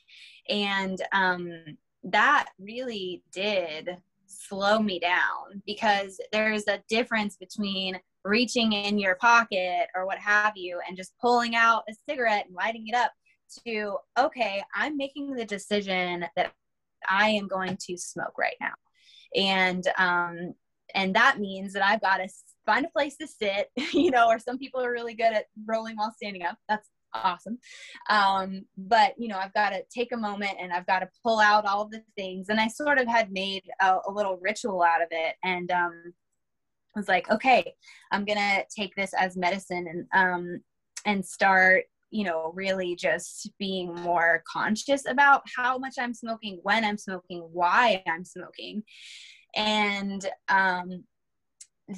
[0.49, 1.65] And um,
[2.05, 3.97] that really did
[4.27, 10.53] slow me down because there's a difference between reaching in your pocket or what have
[10.55, 13.11] you and just pulling out a cigarette and lighting it up
[13.65, 16.53] to okay i'm making the decision that
[17.09, 18.75] i am going to smoke right now
[19.35, 20.55] and um
[20.95, 22.29] and that means that i've got to
[22.67, 25.97] find a place to sit you know or some people are really good at rolling
[25.97, 27.59] while standing up that's awesome.
[28.11, 31.41] Um, but you know, I've got to take a moment and I've got to pull
[31.41, 32.49] out all the things.
[32.49, 36.13] And I sort of had made a, a little ritual out of it, and um,
[36.95, 37.75] was like, okay,
[38.13, 40.61] I'm gonna take this as medicine and um,
[41.07, 46.85] and start you know really just being more conscious about how much i'm smoking when
[46.85, 48.83] i'm smoking why i'm smoking
[49.55, 51.05] and um,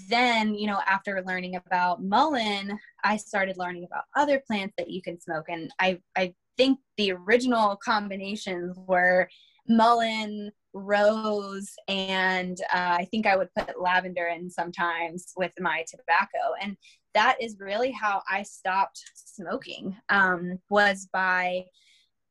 [0.08, 5.02] then, you know, after learning about mullein, I started learning about other plants that you
[5.02, 5.46] can smoke.
[5.48, 9.28] And I, I think the original combinations were
[9.68, 16.54] mullein, rose, and uh, I think I would put lavender in sometimes with my tobacco.
[16.61, 16.76] And
[17.14, 21.66] that is really how I stopped smoking um, was by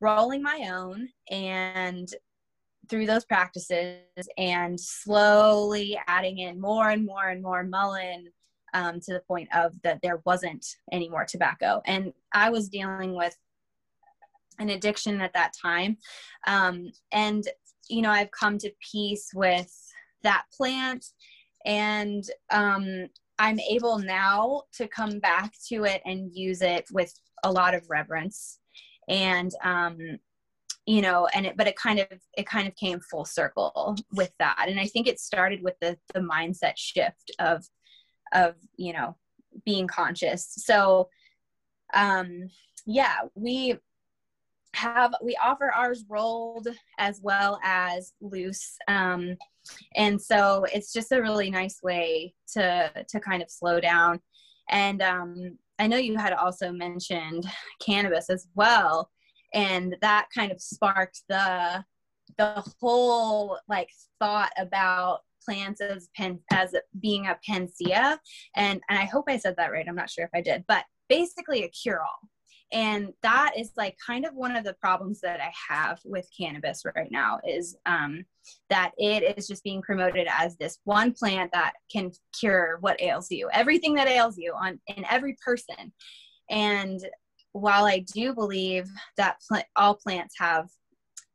[0.01, 2.09] rolling my own and
[2.89, 3.99] through those practices
[4.37, 8.25] and slowly adding in more and more and more mullein
[8.73, 11.81] um, to the point of that there wasn't any more tobacco.
[11.85, 13.35] And I was dealing with
[14.59, 15.97] an addiction at that time.
[16.47, 17.47] Um, and,
[17.89, 19.71] you know, I've come to peace with
[20.23, 21.05] that plant
[21.65, 23.07] and um,
[23.39, 27.13] I'm able now to come back to it and use it with
[27.43, 28.59] a lot of reverence.
[29.07, 30.19] And, um,
[30.89, 34.31] you know and it but it kind of it kind of came full circle with
[34.39, 37.63] that and i think it started with the the mindset shift of
[38.33, 39.15] of you know
[39.65, 41.07] being conscious so
[41.93, 42.49] um
[42.87, 43.77] yeah we
[44.79, 46.67] have we offer ours rolled
[46.97, 49.35] as well as loose um
[49.95, 54.19] and so it's just a really nice way to to kind of slow down.
[54.69, 57.45] And um i know you had also mentioned
[57.81, 59.09] cannabis as well
[59.53, 61.83] and that kind of sparked the
[62.37, 68.19] the whole like thought about plants as pen as being a panacea.
[68.55, 69.87] And and I hope I said that right.
[69.87, 72.29] I'm not sure if I did but basically a cure all
[72.71, 76.83] and that is like kind of one of the problems that I have with cannabis
[76.95, 78.23] right now is um,
[78.69, 83.31] that it is just being promoted as this one plant that can cure what ails
[83.31, 85.91] you everything that ails you on in every person.
[86.49, 86.99] And
[87.53, 90.69] while I do believe that pl- all plants have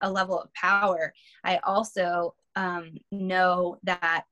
[0.01, 1.13] a level of power,
[1.45, 4.25] I also um, know that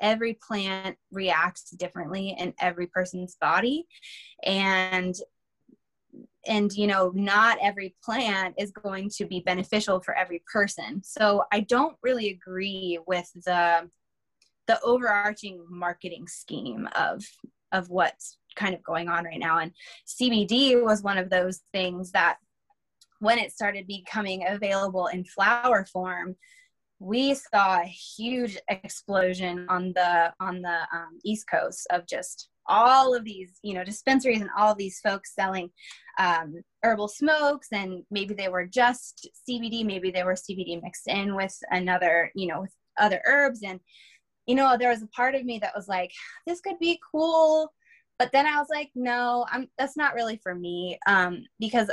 [0.00, 3.86] every plant reacts differently in every person's body.
[4.44, 5.14] And
[6.48, 11.42] and you know not every plant is going to be beneficial for every person so
[11.52, 13.88] i don't really agree with the
[14.66, 17.24] the overarching marketing scheme of
[17.72, 19.58] of what's kind of going on right now.
[19.58, 19.72] And
[20.06, 22.38] CBD was one of those things that
[23.20, 26.36] when it started becoming available in flower form,
[26.98, 33.14] we saw a huge explosion on the on the um, East Coast of just all
[33.14, 35.70] of these you know dispensaries and all these folks selling
[36.18, 41.34] um, herbal smokes and maybe they were just CBD, maybe they were CBD mixed in
[41.34, 43.60] with another you know with other herbs.
[43.62, 43.80] And
[44.46, 46.10] you know there was a part of me that was like
[46.46, 47.72] this could be cool.
[48.18, 50.98] But then i was like no i'm that's not really for me.
[51.06, 51.90] Um, because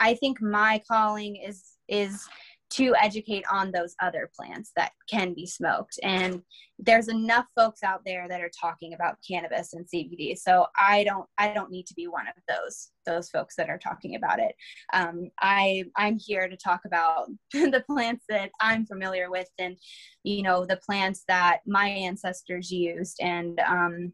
[0.00, 2.26] i think my calling is is
[2.70, 5.98] to educate on those other plants that can be smoked.
[6.02, 6.42] And
[6.78, 11.26] there's enough folks out there that are talking about cannabis and cbd so i don't
[11.36, 14.54] i don't need to be one of those those folks that are talking about it.
[14.94, 19.76] Um, i i'm here to talk about the plants that i'm familiar with and
[20.24, 23.18] you know the plants that my ancestors used.
[23.20, 24.12] And um,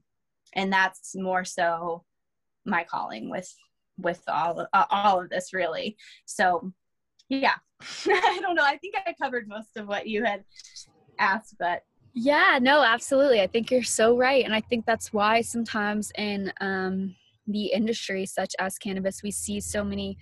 [0.54, 2.04] and that's more so
[2.64, 3.52] my calling with
[3.98, 5.96] with all uh, all of this really.
[6.26, 6.72] So
[7.28, 7.54] yeah.
[8.06, 8.64] I don't know.
[8.64, 10.44] I think i covered most of what you had
[11.18, 11.82] asked but
[12.14, 13.40] yeah no absolutely.
[13.40, 17.14] I think you're so right and i think that's why sometimes in um,
[17.46, 20.16] the industry such as cannabis we see so many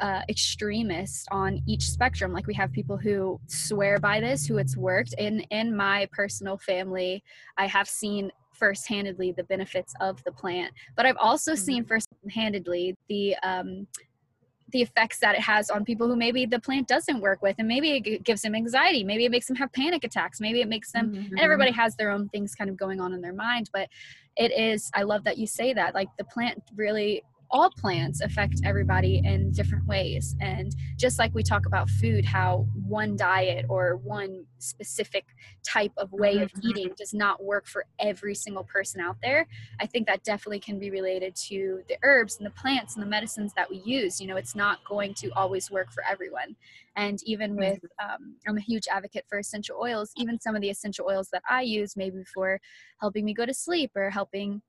[0.00, 2.32] uh, extremists on each spectrum.
[2.32, 6.56] Like we have people who swear by this who it's worked in in my personal
[6.56, 7.22] family
[7.58, 11.64] i have seen first-handedly the benefits of the plant but i've also mm-hmm.
[11.64, 13.86] seen first-handedly the um,
[14.72, 17.68] the effects that it has on people who maybe the plant doesn't work with and
[17.68, 20.92] maybe it gives them anxiety maybe it makes them have panic attacks maybe it makes
[20.92, 21.30] them mm-hmm.
[21.30, 23.88] and everybody has their own things kind of going on in their mind but
[24.36, 28.60] it is i love that you say that like the plant really all plants affect
[28.64, 30.36] everybody in different ways.
[30.40, 35.24] And just like we talk about food, how one diet or one specific
[35.66, 36.68] type of way of mm-hmm.
[36.68, 39.48] eating does not work for every single person out there,
[39.80, 43.08] I think that definitely can be related to the herbs and the plants and the
[43.08, 44.20] medicines that we use.
[44.20, 46.54] You know, it's not going to always work for everyone.
[46.96, 48.14] And even with, mm-hmm.
[48.14, 51.42] um, I'm a huge advocate for essential oils, even some of the essential oils that
[51.48, 52.60] I use, maybe for
[53.00, 54.62] helping me go to sleep or helping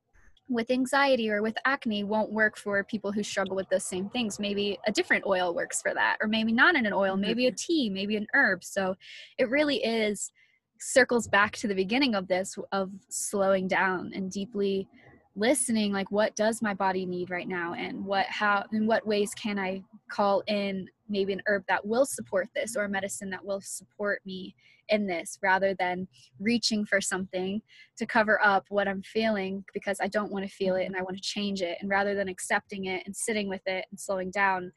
[0.52, 4.40] with anxiety or with acne won't work for people who struggle with those same things.
[4.40, 7.22] Maybe a different oil works for that, or maybe not in an oil, mm-hmm.
[7.22, 8.64] maybe a tea, maybe an herb.
[8.64, 8.96] So
[9.38, 10.32] it really is
[10.80, 14.88] circles back to the beginning of this of slowing down and deeply
[15.36, 19.32] listening like what does my body need right now and what how in what ways
[19.36, 23.46] can i call in maybe an herb that will support this or a medicine that
[23.46, 24.54] will support me
[24.92, 26.08] in this rather than
[26.40, 27.62] reaching for something
[27.98, 31.02] to cover up what i'm feeling because i don't want to feel it and i
[31.02, 31.78] want to change it.
[31.82, 34.72] And rather than accepting it and sitting with it and slowing down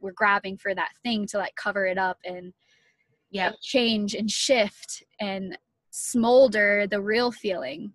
[0.00, 2.52] we're grabbing for that thing to like cover it up and
[3.30, 3.52] yeah.
[3.62, 5.56] change and shift and
[5.90, 7.92] smolder the real feeling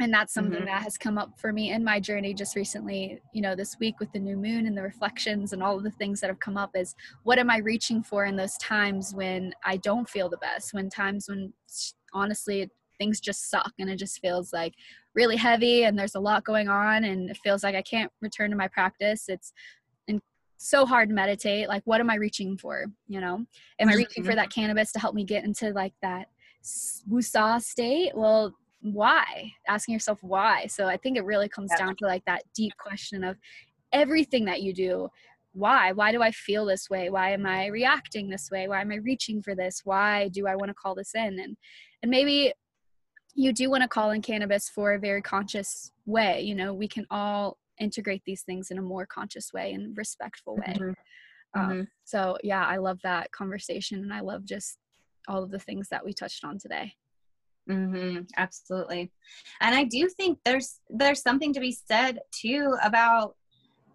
[0.00, 0.66] and that's something mm-hmm.
[0.66, 3.98] that has come up for me in my journey just recently you know this week
[4.00, 6.56] with the new moon and the reflections and all of the things that have come
[6.56, 10.36] up is what am i reaching for in those times when i don't feel the
[10.38, 11.52] best when times when
[12.12, 12.68] honestly
[12.98, 14.74] things just suck and it just feels like
[15.14, 18.50] really heavy and there's a lot going on and it feels like i can't return
[18.50, 19.52] to my practice it's
[20.08, 20.20] and
[20.58, 23.44] so hard to meditate like what am i reaching for you know
[23.78, 24.38] am i reaching for mm-hmm.
[24.38, 26.28] that cannabis to help me get into like that
[27.08, 28.54] wusa state well
[28.84, 30.66] why asking yourself why.
[30.66, 31.86] So i think it really comes yeah.
[31.86, 33.38] down to like that deep question of
[33.92, 35.08] everything that you do.
[35.52, 35.92] Why?
[35.92, 37.08] Why do i feel this way?
[37.08, 38.68] Why am i reacting this way?
[38.68, 39.80] Why am i reaching for this?
[39.84, 41.38] Why do i want to call this in?
[41.40, 41.56] And
[42.02, 42.52] and maybe
[43.34, 46.74] you do want to call in cannabis for a very conscious way you know?
[46.74, 50.74] We can all integrate these things in a more conscious way and respectful way.
[50.74, 51.58] Mm-hmm.
[51.58, 51.82] Um, mm-hmm.
[52.04, 54.76] so yeah i love that conversation and i love just
[55.28, 56.92] all of the things that we touched on today
[57.68, 59.10] Mm-hmm, absolutely.
[59.60, 63.36] And I do think there's there's something to be said too about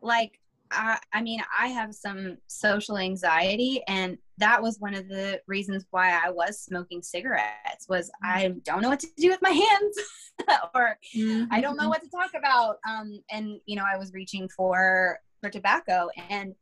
[0.02, 0.40] like
[0.72, 5.86] I, I mean I have some social anxiety and that was one of the reasons
[5.92, 8.38] why I was smoking cigarettes was mm-hmm.
[8.38, 9.98] I don't know what to do with my hands
[10.76, 11.46] or mm-hmm.
[11.52, 11.90] I don't know mm-hmm.
[11.90, 16.56] what to talk about um and you know I was reaching for for tobacco and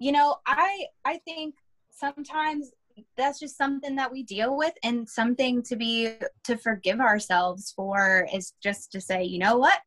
[0.00, 1.54] you know I I think
[1.90, 2.72] sometimes
[3.16, 6.12] that's just something that we deal with and something to be
[6.44, 9.80] to forgive ourselves for is just to say you know what?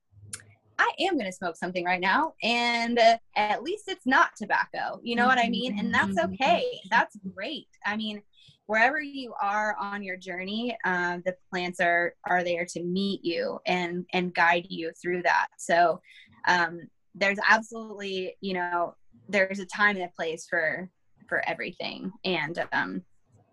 [0.78, 5.02] I am going to smoke something right now and uh, at least it's not tobacco.
[5.04, 5.78] You know what i mean?
[5.78, 6.34] And that's mm-hmm.
[6.34, 6.66] okay.
[6.90, 7.68] That's great.
[7.86, 8.22] I mean
[8.68, 13.60] wherever you are on your journey uh, the plants are are there to meet you
[13.66, 15.48] and and guide you through that.
[15.58, 16.00] So
[16.48, 16.82] um,
[17.16, 18.96] there's absolutely you know
[19.28, 20.90] there's a time and a place for
[21.30, 22.12] for everything.
[22.26, 23.04] And um,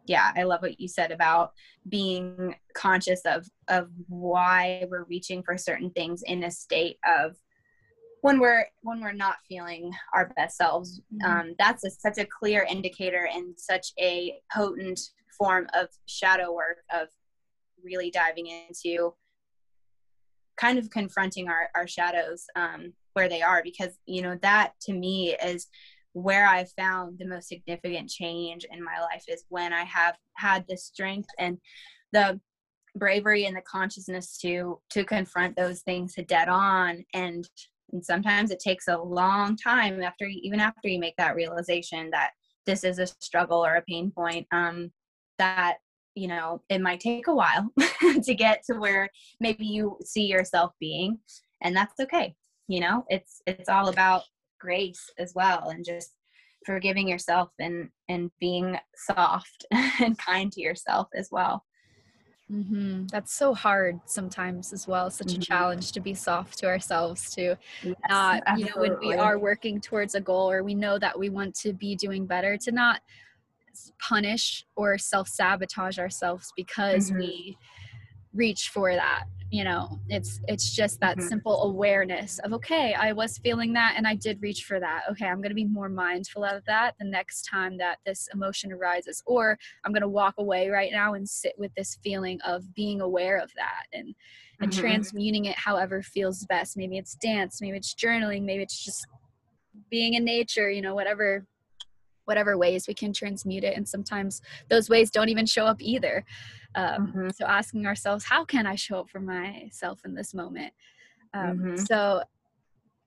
[0.06, 1.52] yeah, I love what you said about
[1.88, 7.36] being conscious of of why we're reaching for certain things in a state of
[8.22, 11.00] when we're when we're not feeling our best selves.
[11.14, 11.30] Mm-hmm.
[11.30, 15.00] Um, that's a, such a clear indicator and such a potent
[15.38, 17.08] form of shadow work of
[17.84, 19.14] really diving into
[20.56, 24.92] kind of confronting our, our shadows um, where they are because you know that to
[24.92, 25.68] me is
[26.16, 30.64] where I've found the most significant change in my life is when I have had
[30.66, 31.58] the strength and
[32.12, 32.40] the
[32.94, 37.04] bravery and the consciousness to to confront those things to dead on.
[37.12, 37.46] And
[37.92, 42.30] and sometimes it takes a long time after even after you make that realization that
[42.64, 44.90] this is a struggle or a pain point um
[45.38, 45.76] that
[46.14, 47.70] you know it might take a while
[48.24, 51.18] to get to where maybe you see yourself being.
[51.60, 52.34] And that's okay.
[52.68, 54.22] You know it's it's all about
[54.58, 56.12] grace as well and just
[56.64, 59.64] forgiving yourself and and being soft
[60.00, 61.64] and kind to yourself as well
[62.50, 63.06] mm-hmm.
[63.06, 65.42] that's so hard sometimes as well such mm-hmm.
[65.42, 68.64] a challenge to be soft to ourselves to yes, not absolutely.
[68.64, 71.54] you know when we are working towards a goal or we know that we want
[71.54, 73.00] to be doing better to not
[74.00, 77.20] punish or self-sabotage ourselves because mm-hmm.
[77.20, 77.58] we
[78.36, 81.28] reach for that you know it's it's just that mm-hmm.
[81.28, 85.26] simple awareness of okay i was feeling that and i did reach for that okay
[85.26, 89.22] i'm going to be more mindful of that the next time that this emotion arises
[89.24, 93.00] or i'm going to walk away right now and sit with this feeling of being
[93.00, 94.14] aware of that and
[94.60, 94.80] and mm-hmm.
[94.80, 99.06] transmuting it however feels best maybe it's dance maybe it's journaling maybe it's just
[99.90, 101.46] being in nature you know whatever
[102.26, 106.24] whatever ways we can transmute it and sometimes those ways don't even show up either
[106.74, 107.28] um, mm-hmm.
[107.30, 110.72] so asking ourselves how can i show up for myself in this moment
[111.34, 111.76] um, mm-hmm.
[111.76, 112.22] so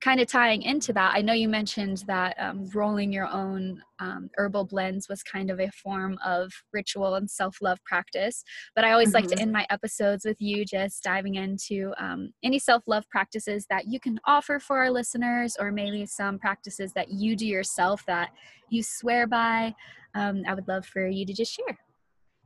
[0.01, 4.29] kind of tying into that, I know you mentioned that um, rolling your own um,
[4.37, 8.43] herbal blends was kind of a form of ritual and self love practice.
[8.75, 9.15] But I always mm-hmm.
[9.15, 9.41] like to mm-hmm.
[9.41, 13.99] end my episodes with you just diving into um, any self love practices that you
[13.99, 18.29] can offer for our listeners, or maybe some practices that you do yourself that
[18.69, 19.73] you swear by.
[20.15, 21.77] Um, I would love for you to just share.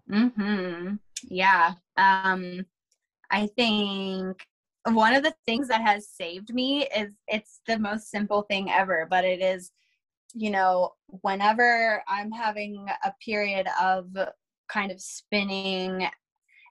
[0.10, 0.96] Hmm.
[1.30, 1.74] Yeah.
[1.98, 2.66] Um.
[3.32, 4.46] I think
[4.86, 9.08] one of the things that has saved me is it's the most simple thing ever,
[9.10, 9.72] but it is,
[10.34, 14.08] you know, whenever I'm having a period of
[14.70, 16.08] kind of spinning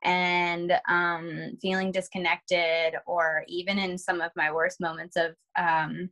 [0.04, 6.10] and um, feeling disconnected, or even in some of my worst moments of um,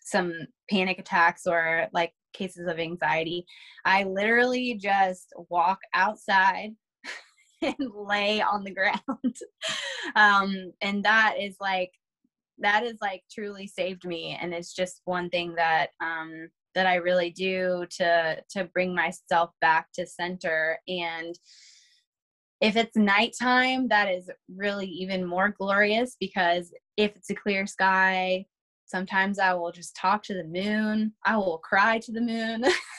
[0.00, 0.34] some
[0.68, 3.46] panic attacks or like cases of anxiety,
[3.84, 6.72] I literally just walk outside
[7.62, 9.36] and lay on the ground.
[10.16, 11.92] um, and that is like,
[12.58, 14.38] that is like truly saved me.
[14.40, 19.50] And it's just one thing that, um, that I really do to, to bring myself
[19.60, 21.34] back to center and,
[22.60, 28.46] if it's nighttime, that is really even more glorious because if it's a clear sky,
[28.84, 31.12] sometimes I will just talk to the moon.
[31.24, 32.64] I will cry to the moon.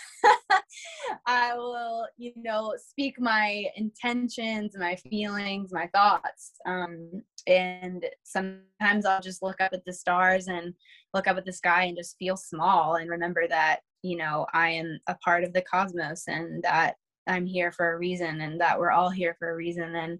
[1.25, 6.51] I will, you know, speak my intentions, my feelings, my thoughts.
[6.65, 10.73] Um, and sometimes I'll just look up at the stars and
[11.13, 14.69] look up at the sky and just feel small and remember that, you know, I
[14.69, 16.95] am a part of the cosmos and that
[17.27, 19.95] I'm here for a reason and that we're all here for a reason.
[19.95, 20.19] And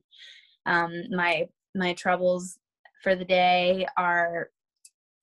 [0.66, 2.57] um, my my troubles
[3.03, 4.49] for the day are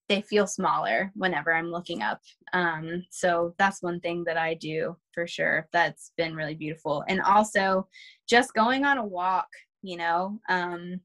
[0.09, 2.21] they feel smaller whenever I'm looking up.
[2.53, 5.69] Um, so that's one thing that I do for sure.
[5.73, 7.05] That's been really beautiful.
[7.09, 7.89] And also
[8.29, 9.49] just going on a walk,
[9.83, 11.01] you know, um,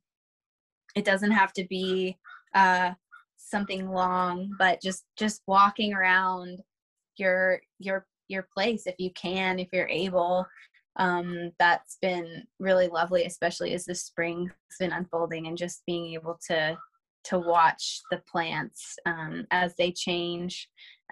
[0.95, 2.17] it doesn't have to be
[2.53, 2.91] uh,
[3.37, 6.61] something long, but just, just walking around
[7.17, 10.45] your, your, your place if you can, if you're able.
[10.97, 16.37] Um, that's been really lovely, especially as the spring's been unfolding and just being able
[16.47, 16.77] to
[17.25, 20.67] to watch the plants um, as they change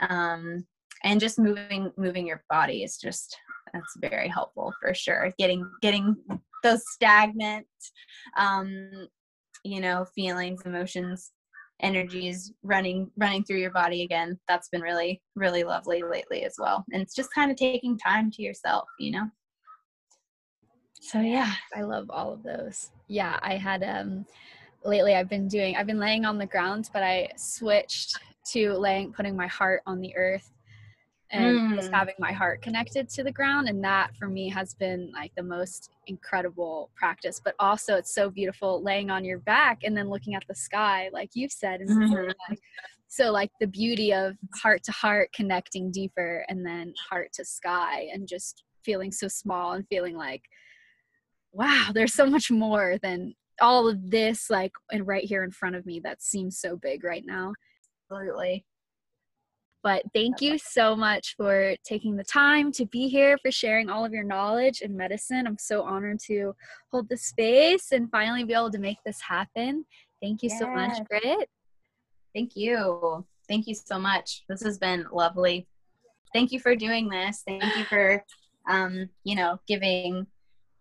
[0.09, 0.65] um,
[1.03, 3.37] and just moving moving your body is just
[3.73, 5.31] that's very helpful for sure.
[5.37, 6.15] Getting getting
[6.63, 7.67] those stagnant
[8.37, 9.07] um,
[9.63, 11.31] you know feelings emotions
[11.81, 14.37] energies running running through your body again.
[14.47, 16.85] That's been really really lovely lately as well.
[16.91, 19.29] And it's just kind of taking time to yourself you know?
[21.01, 22.91] So yeah i love all of those.
[23.07, 24.25] Yeah i had um
[24.83, 28.19] lately I've been doing I've been laying on the ground, but I switched
[28.51, 30.51] to laying putting my heart on the earth
[31.31, 31.75] and mm.
[31.75, 35.31] just having my heart connected to the ground and that for me has been like
[35.35, 40.09] the most incredible practice but also it's so beautiful laying on your back and then
[40.09, 42.31] looking at the sky like you've said mm-hmm.
[43.07, 48.07] so like the beauty of heart to heart connecting deeper and then heart to sky
[48.11, 50.41] and just feeling so small and feeling like
[51.51, 55.75] wow there's so much more than all of this like and right here in front
[55.75, 57.53] of me that seems so big right now.
[58.11, 58.65] Absolutely.
[59.81, 64.03] But thank you so much for taking the time to be here for sharing all
[64.03, 65.47] of your knowledge in medicine.
[65.47, 66.53] I'm so honored to
[66.91, 69.85] hold the space and finally be able to make this happen.
[70.21, 70.59] Thank you yes.
[70.59, 71.49] so much Britt.
[72.35, 73.25] thank you.
[73.47, 74.43] Thank you so much.
[74.49, 75.65] This has been lovely.
[76.33, 77.43] Thank you for doing this.
[77.47, 78.23] Thank you for
[78.69, 80.27] um you know giving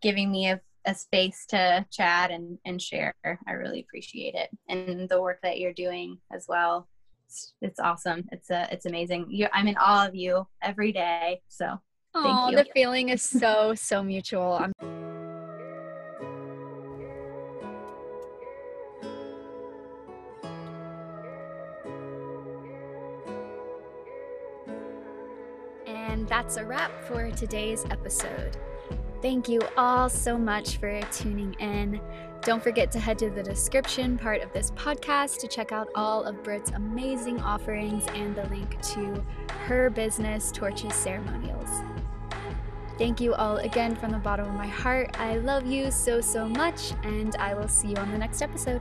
[0.03, 3.14] giving me a a space to chat and, and share.
[3.47, 4.51] I really appreciate it.
[4.68, 6.89] And the work that you're doing as well.
[7.26, 8.26] It's, it's awesome.
[8.33, 9.26] It's a, uh, it's amazing.
[9.29, 11.43] You, I'm in awe of you every day.
[11.49, 11.66] So
[12.14, 12.31] thank you.
[12.33, 14.59] oh, the feeling is so, so mutual.
[14.61, 14.72] I'm
[25.87, 28.57] And that's a wrap for today's episode.
[29.21, 32.01] Thank you all so much for tuning in.
[32.43, 36.23] Don't forget to head to the description part of this podcast to check out all
[36.23, 39.25] of Britt's amazing offerings and the link to
[39.66, 41.83] her business, Torches Ceremonials.
[42.97, 45.19] Thank you all again from the bottom of my heart.
[45.19, 48.81] I love you so, so much, and I will see you on the next episode.